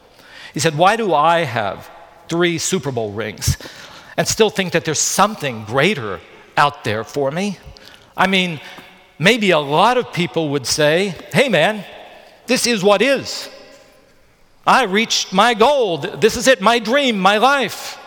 He 0.53 0.61
said, 0.61 0.77
Why 0.77 0.97
do 0.97 1.15
I 1.15 1.45
have 1.45 1.91
three 2.29 2.59
Super 2.59 2.93
Bowl 2.93 3.13
rings 3.13 3.57
and 4.19 4.29
still 4.29 4.51
think 4.51 4.75
that 4.75 4.85
there's 4.85 5.01
something 5.01 5.65
greater 5.65 6.21
out 6.57 6.85
there 6.85 7.05
for 7.05 7.31
me. 7.31 7.59
I 8.17 8.27
mean, 8.27 8.61
maybe 9.19 9.51
a 9.51 9.59
lot 9.59 9.97
of 9.99 10.13
people 10.13 10.51
would 10.51 10.67
say, 10.67 11.15
hey 11.33 11.49
man, 11.49 11.85
this 12.47 12.67
is 12.67 12.83
what 12.83 13.03
is. 13.03 13.49
I 14.67 14.85
reached 14.85 15.33
my 15.33 15.55
goal. 15.55 15.99
This 15.99 16.37
is 16.37 16.47
it, 16.47 16.61
my 16.61 16.79
dream, 16.79 17.19
my 17.19 17.39
life. 17.39 17.99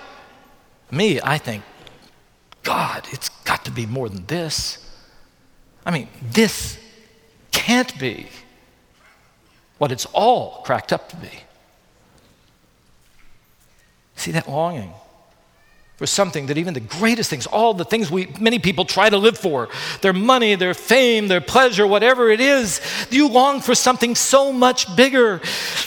Me, 0.92 1.20
I 1.22 1.38
think, 1.38 1.64
God, 2.64 3.08
it's 3.12 3.30
got 3.44 3.66
to 3.66 3.72
be 3.72 3.86
more 3.86 4.08
than 4.08 4.26
this. 4.26 4.78
I 5.86 5.92
mean, 5.92 6.08
this 6.32 6.80
can't 7.52 7.98
be 8.00 8.28
what 9.78 9.92
it's 9.92 10.06
all 10.08 10.62
cracked 10.64 10.94
up 10.94 11.10
to 11.10 11.16
be. 11.18 11.32
See 14.16 14.32
that 14.32 14.48
longing? 14.48 14.94
For 15.98 16.06
something 16.06 16.48
that 16.48 16.58
even 16.58 16.74
the 16.74 16.82
greatest 16.82 17.30
things, 17.30 17.46
all 17.46 17.74
the 17.74 17.86
things 17.86 18.12
we 18.12 18.28
many 18.40 18.60
people 18.60 18.84
try 18.84 19.10
to 19.10 19.18
live 19.18 19.38
for, 19.38 19.70
their 20.02 20.14
money, 20.14 20.56
their 20.56 20.74
fame, 20.74 21.28
their 21.28 21.42
pleasure, 21.42 21.88
whatever 21.88 22.30
it 22.30 22.42
is, 22.42 22.82
you 23.10 23.30
long 23.30 23.62
for 23.62 23.74
something 23.74 24.14
so 24.14 24.52
much 24.52 24.94
bigger. 24.96 25.40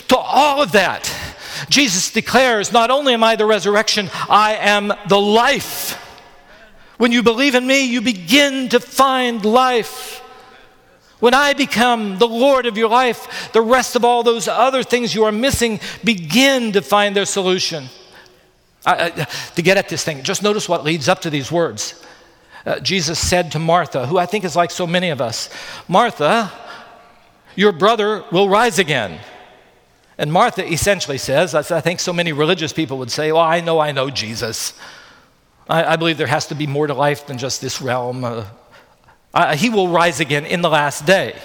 To 0.08 0.16
all 0.16 0.62
of 0.62 0.72
that, 0.72 1.12
Jesus 1.68 2.10
declares, 2.10 2.72
not 2.72 2.90
only 2.90 3.12
am 3.12 3.22
I 3.22 3.36
the 3.36 3.44
resurrection, 3.44 4.08
I 4.30 4.54
am 4.54 4.92
the 5.08 5.20
life. 5.20 6.04
When 6.96 7.12
you 7.12 7.22
believe 7.22 7.54
in 7.54 7.66
me, 7.66 7.84
you 7.84 8.00
begin 8.00 8.70
to 8.70 8.80
find 8.80 9.44
life. 9.44 10.20
When 11.20 11.34
I 11.34 11.52
become 11.52 12.18
the 12.18 12.28
Lord 12.28 12.64
of 12.64 12.78
your 12.78 12.88
life, 12.88 13.50
the 13.52 13.60
rest 13.60 13.94
of 13.94 14.04
all 14.04 14.22
those 14.22 14.48
other 14.48 14.82
things 14.82 15.14
you 15.14 15.24
are 15.24 15.32
missing 15.32 15.80
begin 16.02 16.72
to 16.72 16.80
find 16.80 17.14
their 17.14 17.26
solution 17.26 17.88
to 18.96 19.62
get 19.62 19.76
at 19.76 19.88
this 19.88 20.04
thing, 20.04 20.22
just 20.22 20.42
notice 20.42 20.68
what 20.68 20.84
leads 20.84 21.08
up 21.08 21.20
to 21.22 21.30
these 21.30 21.52
words. 21.52 22.02
Uh, 22.66 22.80
Jesus 22.80 23.18
said 23.18 23.52
to 23.52 23.58
Martha, 23.58 24.06
who 24.06 24.18
I 24.18 24.26
think 24.26 24.44
is 24.44 24.56
like 24.56 24.70
so 24.70 24.86
many 24.86 25.10
of 25.10 25.20
us, 25.20 25.48
Martha, 25.86 26.52
your 27.54 27.72
brother 27.72 28.24
will 28.30 28.48
rise 28.48 28.78
again. 28.78 29.20
And 30.16 30.32
Martha 30.32 30.66
essentially 30.66 31.18
says, 31.18 31.54
I 31.54 31.80
think 31.80 32.00
so 32.00 32.12
many 32.12 32.32
religious 32.32 32.72
people 32.72 32.98
would 32.98 33.10
say, 33.10 33.30
Well, 33.30 33.42
I 33.42 33.60
know, 33.60 33.78
I 33.78 33.92
know 33.92 34.10
Jesus. 34.10 34.78
I, 35.68 35.92
I 35.92 35.96
believe 35.96 36.18
there 36.18 36.26
has 36.26 36.46
to 36.48 36.54
be 36.54 36.66
more 36.66 36.86
to 36.86 36.94
life 36.94 37.26
than 37.26 37.38
just 37.38 37.60
this 37.60 37.80
realm. 37.80 38.24
Uh, 38.24 38.44
uh, 39.32 39.54
he 39.54 39.70
will 39.70 39.88
rise 39.88 40.18
again 40.18 40.44
in 40.44 40.62
the 40.62 40.68
last 40.68 41.06
day. 41.06 41.36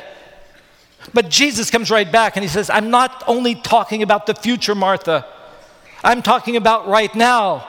But 1.14 1.30
Jesus 1.30 1.70
comes 1.70 1.92
right 1.92 2.10
back 2.10 2.36
and 2.36 2.44
he 2.44 2.50
says, 2.50 2.70
I'm 2.70 2.90
not 2.90 3.24
only 3.28 3.56
talking 3.56 4.02
about 4.02 4.26
the 4.26 4.34
future, 4.34 4.74
Martha. 4.74 5.26
I'm 6.04 6.22
talking 6.22 6.58
about 6.58 6.88
right 6.88 7.14
now. 7.16 7.68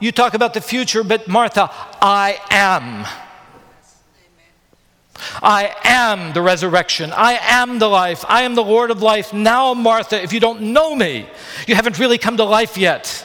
You 0.00 0.12
talk 0.12 0.34
about 0.34 0.54
the 0.54 0.60
future, 0.60 1.04
but 1.04 1.28
Martha, 1.28 1.70
I 2.00 2.40
am. 2.50 3.06
I 5.42 5.74
am 5.84 6.32
the 6.32 6.42
resurrection. 6.42 7.12
I 7.12 7.38
am 7.40 7.78
the 7.78 7.88
life. 7.88 8.24
I 8.28 8.42
am 8.42 8.54
the 8.54 8.64
Lord 8.64 8.90
of 8.90 9.02
life. 9.02 9.32
Now, 9.32 9.74
Martha, 9.74 10.22
if 10.22 10.32
you 10.32 10.40
don't 10.40 10.72
know 10.72 10.94
me, 10.94 11.26
you 11.66 11.74
haven't 11.74 11.98
really 11.98 12.18
come 12.18 12.36
to 12.38 12.44
life 12.44 12.76
yet. 12.76 13.24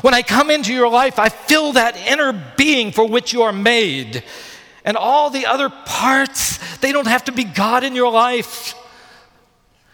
When 0.00 0.14
I 0.14 0.22
come 0.22 0.50
into 0.50 0.72
your 0.72 0.88
life, 0.88 1.18
I 1.18 1.28
fill 1.28 1.72
that 1.72 1.96
inner 1.96 2.32
being 2.56 2.92
for 2.92 3.06
which 3.06 3.32
you 3.32 3.42
are 3.42 3.52
made. 3.52 4.24
And 4.84 4.96
all 4.96 5.30
the 5.30 5.46
other 5.46 5.70
parts, 5.70 6.58
they 6.78 6.92
don't 6.92 7.06
have 7.06 7.24
to 7.24 7.32
be 7.32 7.44
God 7.44 7.84
in 7.84 7.94
your 7.94 8.10
life. 8.10 8.74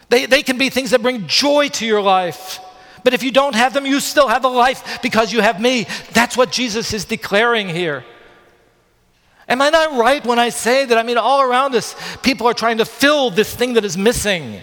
They, 0.09 0.25
they 0.25 0.43
can 0.43 0.57
be 0.57 0.69
things 0.69 0.91
that 0.91 1.01
bring 1.01 1.27
joy 1.27 1.69
to 1.69 1.85
your 1.85 2.01
life. 2.01 2.59
But 3.03 3.13
if 3.13 3.23
you 3.23 3.31
don't 3.31 3.55
have 3.55 3.73
them, 3.73 3.85
you 3.85 3.99
still 3.99 4.27
have 4.27 4.45
a 4.45 4.49
life 4.49 5.01
because 5.01 5.33
you 5.33 5.41
have 5.41 5.59
me. 5.59 5.87
That's 6.13 6.37
what 6.37 6.51
Jesus 6.51 6.93
is 6.93 7.05
declaring 7.05 7.67
here. 7.69 8.05
Am 9.47 9.61
I 9.61 9.69
not 9.69 9.97
right 9.97 10.23
when 10.25 10.39
I 10.39 10.49
say 10.49 10.85
that? 10.85 10.97
I 10.97 11.03
mean, 11.03 11.17
all 11.17 11.41
around 11.41 11.75
us, 11.75 11.95
people 12.21 12.47
are 12.47 12.53
trying 12.53 12.77
to 12.77 12.85
fill 12.85 13.31
this 13.31 13.53
thing 13.53 13.73
that 13.73 13.83
is 13.83 13.97
missing 13.97 14.61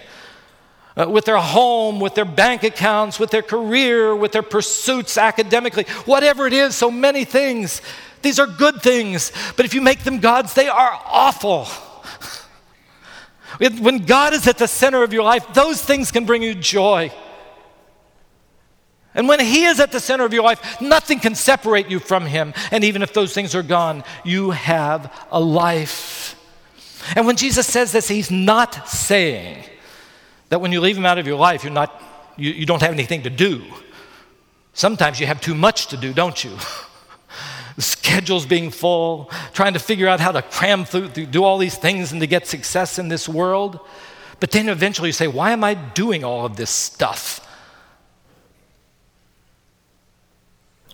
uh, 0.96 1.09
with 1.09 1.27
their 1.27 1.37
home, 1.37 2.01
with 2.01 2.14
their 2.14 2.24
bank 2.24 2.62
accounts, 2.62 3.18
with 3.18 3.31
their 3.31 3.42
career, 3.42 4.16
with 4.16 4.33
their 4.33 4.42
pursuits 4.42 5.18
academically, 5.18 5.85
whatever 6.07 6.46
it 6.46 6.53
is, 6.53 6.74
so 6.74 6.90
many 6.90 7.24
things. 7.24 7.83
These 8.22 8.38
are 8.38 8.46
good 8.46 8.83
things, 8.83 9.31
but 9.57 9.64
if 9.66 9.74
you 9.74 9.81
make 9.81 10.01
them 10.01 10.18
gods, 10.18 10.55
they 10.55 10.68
are 10.68 11.01
awful. 11.05 11.66
when 13.59 13.98
God 14.07 14.33
is 14.33 14.48
at 14.48 14.59
the 14.59 14.66
center 14.66 15.03
of 15.03 15.12
your 15.12 15.22
life, 15.22 15.46
those 15.55 15.85
things 15.85 16.11
can 16.11 16.24
bring 16.24 16.42
you 16.42 16.55
joy. 16.55 17.12
And 19.18 19.26
when 19.26 19.40
He 19.40 19.64
is 19.64 19.81
at 19.81 19.90
the 19.90 19.98
center 19.98 20.24
of 20.24 20.33
your 20.33 20.44
life, 20.44 20.81
nothing 20.81 21.18
can 21.18 21.35
separate 21.35 21.90
you 21.90 21.98
from 21.98 22.24
Him. 22.24 22.54
And 22.70 22.85
even 22.85 23.02
if 23.02 23.12
those 23.12 23.35
things 23.35 23.52
are 23.57 23.64
gone, 23.64 24.04
you 24.24 24.52
have 24.52 25.12
a 25.33 25.40
life. 25.40 26.37
And 27.16 27.26
when 27.26 27.37
Jesus 27.37 27.66
says 27.66 27.90
this, 27.90 28.07
He's 28.07 28.31
not 28.31 28.88
saying 28.88 29.64
that 30.50 30.61
when 30.61 30.70
you 30.70 30.81
leave 30.81 30.96
Him 30.96 31.04
out 31.04 31.18
of 31.18 31.26
your 31.26 31.37
life, 31.37 31.64
you're 31.64 31.72
not, 31.72 32.00
you, 32.37 32.52
you 32.52 32.64
don't 32.64 32.81
have 32.81 32.92
anything 32.92 33.24
to 33.24 33.31
do. 33.31 33.64
Sometimes 34.72 35.18
you 35.18 35.26
have 35.26 35.40
too 35.40 35.57
much 35.57 35.88
to 35.88 35.96
do, 35.96 36.12
don't 36.12 36.44
you? 36.44 36.57
schedule's 37.78 38.46
being 38.46 38.70
full, 38.70 39.33
trying 39.52 39.72
to 39.72 39.81
figure 39.81 40.07
out 40.07 40.20
how 40.20 40.31
to 40.31 40.42
cram 40.42 40.85
through, 40.85 41.09
do 41.09 41.42
all 41.42 41.59
these 41.59 41.76
things 41.76 42.12
and 42.12 42.20
to 42.20 42.28
get 42.28 42.46
success 42.46 43.00
in 43.00 43.09
this 43.09 43.28
world. 43.28 43.81
But 44.38 44.52
then 44.52 44.68
eventually 44.68 45.09
you 45.09 45.12
say, 45.12 45.26
Why 45.26 45.50
am 45.50 45.64
I 45.64 45.74
doing 45.74 46.22
all 46.22 46.46
of 46.46 46.57
this 46.57 46.70
stuff? 46.70 47.44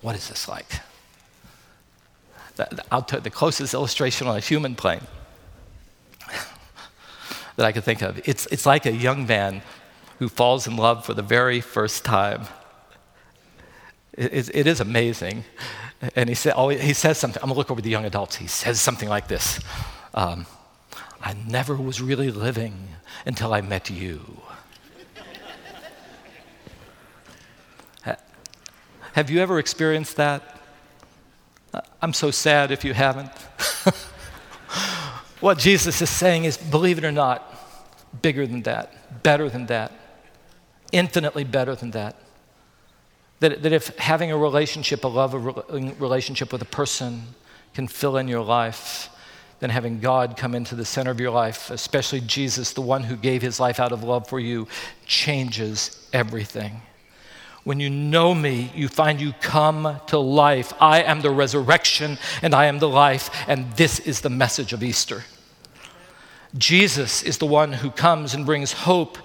What 0.04 0.16
is 0.16 0.28
this 0.28 0.48
like? 0.48 0.66
I'll 2.92 3.00
tell 3.00 3.22
the 3.22 3.30
closest 3.30 3.72
illustration 3.72 4.26
on 4.26 4.36
a 4.36 4.40
human 4.40 4.74
plane 4.74 5.00
that 7.56 7.64
I 7.64 7.72
could 7.72 7.84
think 7.84 8.02
of. 8.02 8.20
It's, 8.28 8.44
it's 8.52 8.66
like 8.66 8.84
a 8.84 8.92
young 8.92 9.26
man 9.26 9.62
who 10.18 10.28
falls 10.28 10.66
in 10.66 10.76
love 10.76 11.06
for 11.06 11.14
the 11.14 11.22
very 11.22 11.62
first 11.62 12.04
time. 12.04 12.42
It, 14.12 14.54
it 14.54 14.66
is 14.66 14.78
amazing. 14.78 15.44
And 16.14 16.28
he, 16.28 16.34
say, 16.34 16.52
oh, 16.54 16.68
he 16.68 16.92
says 16.92 17.16
something. 17.16 17.42
I'm 17.42 17.48
going 17.48 17.54
to 17.54 17.58
look 17.60 17.70
over 17.70 17.80
the 17.80 17.88
young 17.88 18.04
adults. 18.04 18.36
He 18.36 18.46
says 18.46 18.82
something 18.82 19.08
like 19.08 19.28
this 19.28 19.58
um, 20.12 20.44
I 21.18 21.32
never 21.48 21.76
was 21.76 22.02
really 22.02 22.30
living 22.30 22.88
until 23.24 23.54
I 23.54 23.62
met 23.62 23.88
you. 23.88 24.42
Have 29.14 29.30
you 29.30 29.38
ever 29.38 29.60
experienced 29.60 30.16
that? 30.16 30.42
I'm 32.02 32.12
so 32.12 32.32
sad 32.32 32.72
if 32.72 32.84
you 32.84 32.94
haven't. 32.94 33.30
what 35.40 35.56
Jesus 35.56 36.02
is 36.02 36.10
saying 36.10 36.46
is 36.46 36.56
believe 36.56 36.98
it 36.98 37.04
or 37.04 37.12
not, 37.12 37.48
bigger 38.22 38.44
than 38.44 38.62
that, 38.62 39.22
better 39.22 39.48
than 39.48 39.66
that, 39.66 39.92
infinitely 40.90 41.44
better 41.44 41.76
than 41.76 41.92
that. 41.92 42.16
That, 43.38 43.62
that 43.62 43.72
if 43.72 43.96
having 43.98 44.32
a 44.32 44.36
relationship, 44.36 45.04
a 45.04 45.08
love 45.08 45.32
relationship 46.00 46.52
with 46.52 46.62
a 46.62 46.66
person 46.66 47.22
can 47.72 47.86
fill 47.86 48.16
in 48.16 48.26
your 48.26 48.42
life, 48.42 49.10
then 49.60 49.70
having 49.70 50.00
God 50.00 50.36
come 50.36 50.56
into 50.56 50.74
the 50.74 50.84
center 50.84 51.12
of 51.12 51.20
your 51.20 51.30
life, 51.30 51.70
especially 51.70 52.20
Jesus, 52.20 52.72
the 52.72 52.80
one 52.80 53.04
who 53.04 53.14
gave 53.14 53.42
his 53.42 53.60
life 53.60 53.78
out 53.78 53.92
of 53.92 54.02
love 54.02 54.28
for 54.28 54.40
you, 54.40 54.66
changes 55.06 56.04
everything. 56.12 56.82
When 57.64 57.80
you 57.80 57.88
know 57.88 58.34
me, 58.34 58.70
you 58.74 58.88
find 58.88 59.20
you 59.20 59.32
come 59.40 59.98
to 60.08 60.18
life. 60.18 60.74
I 60.80 61.02
am 61.02 61.22
the 61.22 61.30
resurrection 61.30 62.18
and 62.42 62.54
I 62.54 62.66
am 62.66 62.78
the 62.78 62.88
life, 62.88 63.30
and 63.48 63.72
this 63.72 63.98
is 64.00 64.20
the 64.20 64.30
message 64.30 64.74
of 64.74 64.82
Easter. 64.82 65.24
Jesus 66.56 67.22
is 67.22 67.38
the 67.38 67.46
one 67.46 67.72
who 67.72 67.90
comes 67.90 68.34
and 68.34 68.46
brings 68.46 68.72
hope, 68.72 69.18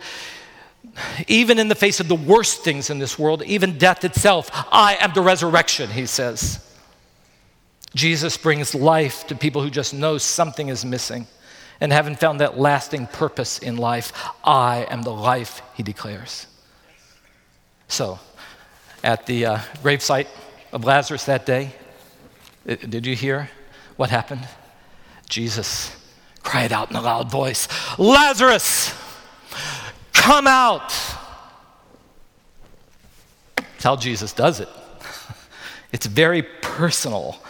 even 1.28 1.60
in 1.60 1.68
the 1.68 1.76
face 1.76 2.00
of 2.00 2.08
the 2.08 2.16
worst 2.16 2.64
things 2.64 2.90
in 2.90 2.98
this 2.98 3.20
world, 3.20 3.44
even 3.44 3.78
death 3.78 4.06
itself. 4.06 4.50
I 4.72 4.96
am 5.02 5.14
the 5.14 5.22
resurrection, 5.22 5.90
he 5.90 6.06
says. 6.06 6.66
Jesus 7.94 8.38
brings 8.38 8.74
life 8.74 9.28
to 9.28 9.36
people 9.36 9.62
who 9.62 9.70
just 9.70 9.94
know 9.94 10.18
something 10.18 10.70
is 10.70 10.86
missing 10.86 11.28
and 11.82 11.92
haven't 11.92 12.20
found 12.20 12.40
that 12.40 12.58
lasting 12.58 13.08
purpose 13.08 13.60
in 13.60 13.78
life. 13.78 14.14
I 14.44 14.88
am 14.90 15.02
the 15.02 15.14
life, 15.14 15.62
he 15.76 15.84
declares. 15.84 16.48
So, 17.88 18.20
at 19.04 19.26
the 19.26 19.46
uh, 19.46 19.58
gravesite 19.84 20.28
of 20.72 20.84
Lazarus 20.84 21.26
that 21.26 21.46
day, 21.46 21.72
uh, 22.68 22.76
did 22.76 23.06
you 23.06 23.16
hear 23.16 23.50
what 23.98 24.10
happened? 24.10 24.48
Jesus 25.30 25.96
cried 26.44 26.72
out 26.72 26.90
in 26.90 26.96
a 26.96 27.02
loud 27.02 27.30
voice, 27.30 27.68
Lazarus, 27.98 28.94
come 30.14 30.48
out. 30.48 30.90
That's 33.56 33.84
how 33.84 33.96
Jesus 33.96 34.34
does 34.34 34.60
it. 34.60 34.70
It's 35.92 36.06
very 36.06 36.44
personal. 36.44 37.42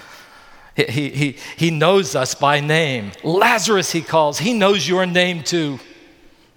He, 0.87 1.09
he, 1.09 1.37
he 1.57 1.71
knows 1.71 2.15
us 2.15 2.35
by 2.35 2.61
name. 2.61 3.11
Lazarus, 3.21 3.91
he 3.91 4.01
calls. 4.01 4.39
He 4.39 4.53
knows 4.53 4.87
your 4.87 5.05
name 5.05 5.43
too. 5.43 5.77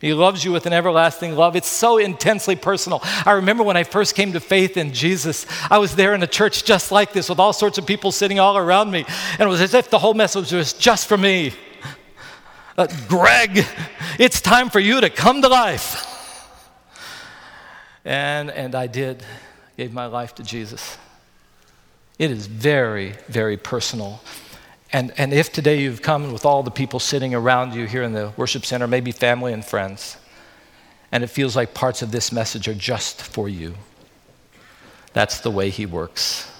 He 0.02 0.12
loves 0.14 0.44
you 0.44 0.50
with 0.50 0.66
an 0.66 0.72
everlasting 0.72 1.36
love. 1.36 1.54
It's 1.54 1.68
so 1.68 1.96
intensely 1.96 2.56
personal. 2.56 3.00
I 3.24 3.34
remember 3.34 3.62
when 3.62 3.76
I 3.76 3.84
first 3.84 4.16
came 4.16 4.32
to 4.32 4.40
faith 4.40 4.76
in 4.76 4.92
Jesus, 4.92 5.46
I 5.70 5.78
was 5.78 5.94
there 5.94 6.12
in 6.12 6.24
a 6.24 6.26
church 6.26 6.64
just 6.64 6.90
like 6.90 7.12
this 7.12 7.28
with 7.28 7.38
all 7.38 7.52
sorts 7.52 7.78
of 7.78 7.86
people 7.86 8.10
sitting 8.10 8.40
all 8.40 8.58
around 8.58 8.90
me. 8.90 9.04
And 9.38 9.42
it 9.42 9.46
was 9.46 9.60
as 9.60 9.74
if 9.74 9.90
the 9.90 10.00
whole 10.00 10.12
message 10.12 10.50
was 10.50 10.72
just 10.72 11.06
for 11.06 11.16
me. 11.16 11.52
Uh, 12.76 12.88
Greg, 13.06 13.64
it's 14.18 14.40
time 14.40 14.70
for 14.70 14.80
you 14.80 15.00
to 15.00 15.08
come 15.08 15.40
to 15.40 15.48
life. 15.48 16.08
And, 18.04 18.50
and 18.50 18.74
I 18.74 18.88
did, 18.88 19.22
gave 19.76 19.92
my 19.92 20.06
life 20.06 20.34
to 20.34 20.42
Jesus. 20.42 20.98
It 22.18 22.32
is 22.32 22.48
very, 22.48 23.14
very 23.28 23.56
personal. 23.56 24.20
And, 24.92 25.12
and 25.16 25.32
if 25.32 25.50
today 25.50 25.80
you've 25.80 26.02
come 26.02 26.32
with 26.32 26.44
all 26.44 26.62
the 26.62 26.70
people 26.70 27.00
sitting 27.00 27.34
around 27.34 27.74
you 27.74 27.86
here 27.86 28.02
in 28.02 28.12
the 28.12 28.32
worship 28.36 28.66
center, 28.66 28.86
maybe 28.86 29.10
family 29.10 29.54
and 29.54 29.64
friends, 29.64 30.18
and 31.10 31.24
it 31.24 31.28
feels 31.28 31.56
like 31.56 31.72
parts 31.72 32.02
of 32.02 32.12
this 32.12 32.30
message 32.30 32.68
are 32.68 32.74
just 32.74 33.22
for 33.22 33.48
you, 33.48 33.74
that's 35.14 35.40
the 35.40 35.50
way 35.50 35.70
He 35.70 35.86
works. 35.86 36.50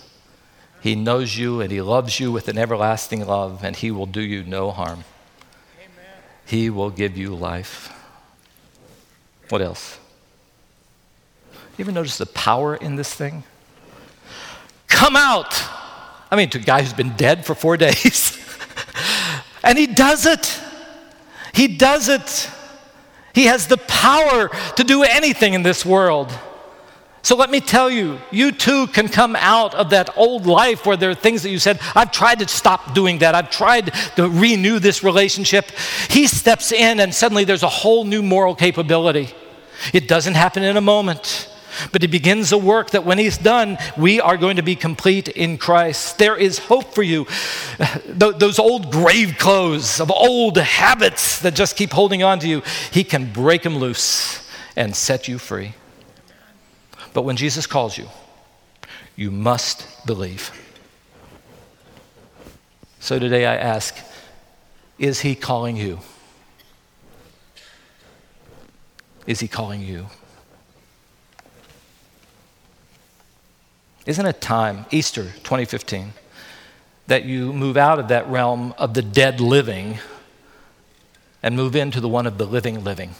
He 0.80 0.94
knows 0.94 1.36
you 1.36 1.60
and 1.60 1.70
He 1.70 1.82
loves 1.82 2.18
you 2.18 2.32
with 2.32 2.48
an 2.48 2.56
everlasting 2.56 3.26
love, 3.26 3.62
and 3.62 3.76
He 3.76 3.90
will 3.90 4.06
do 4.06 4.22
you 4.22 4.42
no 4.42 4.70
harm. 4.70 5.04
Amen. 5.78 6.22
He 6.46 6.70
will 6.70 6.90
give 6.90 7.18
you 7.18 7.34
life. 7.34 7.92
What 9.50 9.60
else? 9.60 9.98
You 11.76 11.84
ever 11.84 11.92
notice 11.92 12.16
the 12.16 12.26
power 12.26 12.74
in 12.76 12.96
this 12.96 13.12
thing? 13.12 13.44
Come 14.88 15.16
out! 15.16 15.81
I 16.32 16.36
mean, 16.36 16.48
to 16.48 16.58
a 16.58 16.62
guy 16.62 16.80
who's 16.80 16.94
been 16.94 17.14
dead 17.14 17.44
for 17.44 17.54
four 17.54 17.76
days. 17.86 18.38
and 19.62 19.76
he 19.78 19.86
does 19.86 20.24
it. 20.24 20.58
He 21.52 21.68
does 21.68 22.08
it. 22.08 22.50
He 23.34 23.44
has 23.44 23.66
the 23.66 23.76
power 23.76 24.48
to 24.76 24.84
do 24.84 25.02
anything 25.02 25.52
in 25.52 25.62
this 25.62 25.84
world. 25.84 26.32
So 27.20 27.36
let 27.36 27.50
me 27.50 27.60
tell 27.60 27.88
you, 27.90 28.18
you 28.30 28.50
too 28.50 28.86
can 28.88 29.08
come 29.08 29.36
out 29.36 29.74
of 29.74 29.90
that 29.90 30.16
old 30.16 30.46
life 30.46 30.86
where 30.86 30.96
there 30.96 31.10
are 31.10 31.14
things 31.14 31.42
that 31.42 31.50
you 31.50 31.58
said, 31.58 31.78
I've 31.94 32.10
tried 32.10 32.40
to 32.40 32.48
stop 32.48 32.94
doing 32.94 33.18
that. 33.18 33.34
I've 33.34 33.50
tried 33.50 33.92
to 34.16 34.28
renew 34.28 34.78
this 34.78 35.04
relationship. 35.04 35.70
He 36.08 36.26
steps 36.26 36.72
in, 36.72 36.98
and 36.98 37.14
suddenly 37.14 37.44
there's 37.44 37.62
a 37.62 37.68
whole 37.68 38.04
new 38.04 38.22
moral 38.22 38.54
capability. 38.54 39.28
It 39.92 40.08
doesn't 40.08 40.34
happen 40.34 40.62
in 40.62 40.76
a 40.76 40.80
moment. 40.80 41.51
But 41.90 42.02
he 42.02 42.08
begins 42.08 42.52
a 42.52 42.58
work 42.58 42.90
that 42.90 43.04
when 43.04 43.18
he's 43.18 43.38
done, 43.38 43.78
we 43.96 44.20
are 44.20 44.36
going 44.36 44.56
to 44.56 44.62
be 44.62 44.76
complete 44.76 45.28
in 45.28 45.58
Christ. 45.58 46.18
There 46.18 46.36
is 46.36 46.58
hope 46.58 46.94
for 46.94 47.02
you. 47.02 47.26
Those 48.06 48.58
old 48.58 48.90
grave 48.90 49.36
clothes 49.38 50.00
of 50.00 50.10
old 50.10 50.58
habits 50.58 51.40
that 51.40 51.54
just 51.54 51.76
keep 51.76 51.90
holding 51.90 52.22
on 52.22 52.38
to 52.40 52.48
you, 52.48 52.62
he 52.90 53.04
can 53.04 53.32
break 53.32 53.62
them 53.62 53.76
loose 53.76 54.48
and 54.76 54.94
set 54.94 55.28
you 55.28 55.38
free. 55.38 55.74
But 57.12 57.22
when 57.22 57.36
Jesus 57.36 57.66
calls 57.66 57.98
you, 57.98 58.08
you 59.16 59.30
must 59.30 60.06
believe. 60.06 60.50
So 63.00 63.18
today 63.18 63.46
I 63.46 63.56
ask 63.56 63.96
Is 64.98 65.20
he 65.20 65.34
calling 65.34 65.76
you? 65.76 66.00
Is 69.26 69.40
he 69.40 69.48
calling 69.48 69.82
you? 69.82 70.06
Isn't 74.04 74.26
it 74.26 74.40
time, 74.40 74.86
Easter 74.90 75.24
2015, 75.44 76.12
that 77.06 77.24
you 77.24 77.52
move 77.52 77.76
out 77.76 77.98
of 77.98 78.08
that 78.08 78.28
realm 78.28 78.74
of 78.78 78.94
the 78.94 79.02
dead 79.02 79.40
living 79.40 79.98
and 81.42 81.54
move 81.54 81.76
into 81.76 82.00
the 82.00 82.08
one 82.08 82.26
of 82.26 82.38
the 82.38 82.46
living 82.46 82.82
living? 82.82 83.14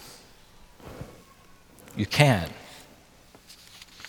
You 1.97 2.07
can. 2.07 2.51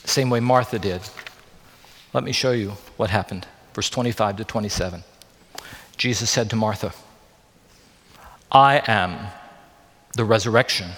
Same 0.06 0.30
way 0.30 0.40
Martha 0.40 0.80
did. 0.80 1.02
Let 2.14 2.24
me 2.24 2.32
show 2.32 2.52
you 2.52 2.72
what 2.98 3.10
happened. 3.10 3.46
Verse 3.74 3.90
25 3.90 4.38
to 4.38 4.44
27. 4.44 5.04
Jesus 5.98 6.30
said 6.30 6.50
to 6.50 6.56
Martha, 6.56 6.94
I 8.52 8.82
am 8.88 9.28
the 10.16 10.26
resurrection 10.26 10.92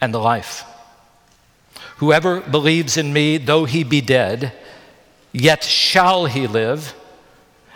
and 0.00 0.12
the 0.12 0.18
life. 0.18 0.64
Whoever 1.98 2.40
believes 2.40 2.96
in 2.96 3.12
me, 3.12 3.38
though 3.38 3.64
he 3.64 3.84
be 3.84 4.00
dead, 4.00 4.52
yet 5.34 5.64
shall 5.64 6.24
he 6.24 6.46
live. 6.46 6.94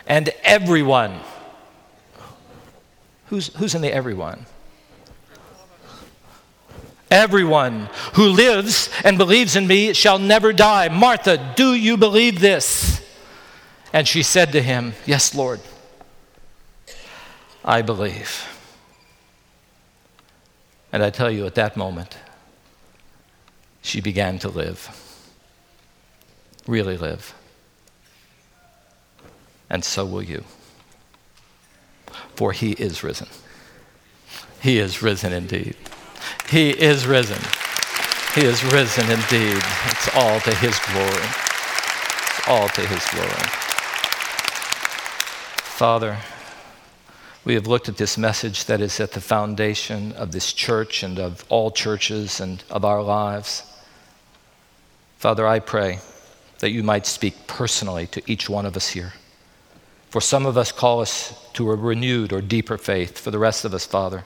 And 0.07 0.31
everyone, 0.43 1.21
who's, 3.27 3.55
who's 3.57 3.75
in 3.75 3.83
the 3.83 3.93
everyone? 3.93 4.47
Everyone 7.11 7.89
who 8.15 8.29
lives 8.29 8.91
and 9.05 9.19
believes 9.19 9.57
in 9.57 9.67
me 9.67 9.93
shall 9.93 10.19
never 10.19 10.53
die. 10.53 10.89
Martha, 10.89 11.55
do 11.57 11.75
you 11.75 11.97
believe 11.97 12.41
this? 12.41 13.05
And 13.93 14.07
she 14.07 14.23
said 14.23 14.53
to 14.53 14.63
him, 14.63 14.93
Yes, 15.07 15.35
Lord, 15.35 15.61
I 17.65 17.83
believe. 17.83 18.47
And 20.93 21.03
I 21.03 21.11
tell 21.11 21.31
you, 21.31 21.47
at 21.47 21.55
that 21.55 21.77
moment, 21.77 22.17
she 23.81 24.01
began 24.03 24.39
to 24.41 24.49
live, 24.49 24.91
really 26.67 26.97
live 26.99 27.35
and 29.71 29.85
so 29.85 30.05
will 30.05 30.23
you. 30.23 30.45
For 32.35 32.53
he 32.53 32.73
is 32.73 33.03
risen. 33.03 33.29
He 34.61 34.79
is 34.79 35.03
risen 35.03 35.33
indeed. 35.33 35.77
He 36.49 36.71
is 36.71 37.07
risen. 37.07 37.43
He 38.35 38.43
is 38.43 38.65
risen 38.65 39.11
indeed. 39.11 39.63
It's 39.87 40.15
all 40.15 40.41
to 40.41 40.55
his 40.55 40.79
glory. 40.91 41.29
It's 42.29 42.49
all 42.49 42.69
to 42.69 42.81
his 42.83 43.05
glory. 43.11 43.49
Father, 45.79 46.19
we 47.45 47.55
have 47.55 47.67
looked 47.67 47.89
at 47.89 47.97
this 47.97 48.19
message 48.19 48.65
that 48.67 48.81
is 48.81 49.01
at 49.01 49.13
the 49.13 49.21
foundation 49.21 50.13
of 50.13 50.33
this 50.33 50.53
church 50.53 51.03
and 51.03 51.19
of 51.19 51.45
all 51.49 51.71
churches 51.71 52.41
and 52.41 52.63
of 52.71 52.85
our 52.85 53.03
lives. 53.03 53.63
Father, 55.19 55.47
I 55.47 55.59
pray 55.61 56.01
that 56.59 56.71
you 56.71 56.83
might 56.83 57.07
speak 57.07 57.47
personally 57.47 58.07
to 58.09 58.23
each 58.31 58.49
one 58.51 58.67
of 58.67 58.77
us 58.77 58.89
here. 58.89 59.13
For 60.11 60.21
some 60.21 60.47
of 60.47 60.57
us, 60.57 60.73
call 60.73 61.01
us 61.01 61.35
to 61.55 61.71
a 61.71 61.75
renewed 61.75 62.33
or 62.33 62.41
deeper 62.41 62.79
faith. 62.79 63.19
For 63.19 63.31
the 63.31 63.39
rest 63.39 63.65
of 63.65 63.75
us, 63.75 63.85
Father, 63.85 64.25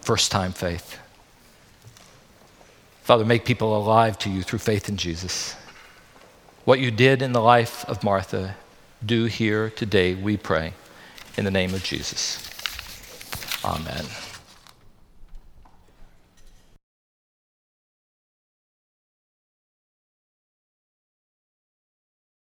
first 0.00 0.30
time 0.30 0.52
faith. 0.52 0.98
Father, 3.02 3.24
make 3.24 3.44
people 3.44 3.76
alive 3.76 4.18
to 4.20 4.30
you 4.30 4.42
through 4.42 4.60
faith 4.60 4.88
in 4.88 4.96
Jesus. 4.96 5.54
What 6.64 6.78
you 6.78 6.90
did 6.90 7.22
in 7.22 7.32
the 7.32 7.40
life 7.40 7.84
of 7.86 8.04
Martha, 8.04 8.56
do 9.04 9.24
here 9.24 9.70
today, 9.70 10.14
we 10.14 10.36
pray, 10.36 10.74
in 11.36 11.44
the 11.44 11.50
name 11.50 11.74
of 11.74 11.82
Jesus. 11.82 12.48
Amen. 13.64 14.31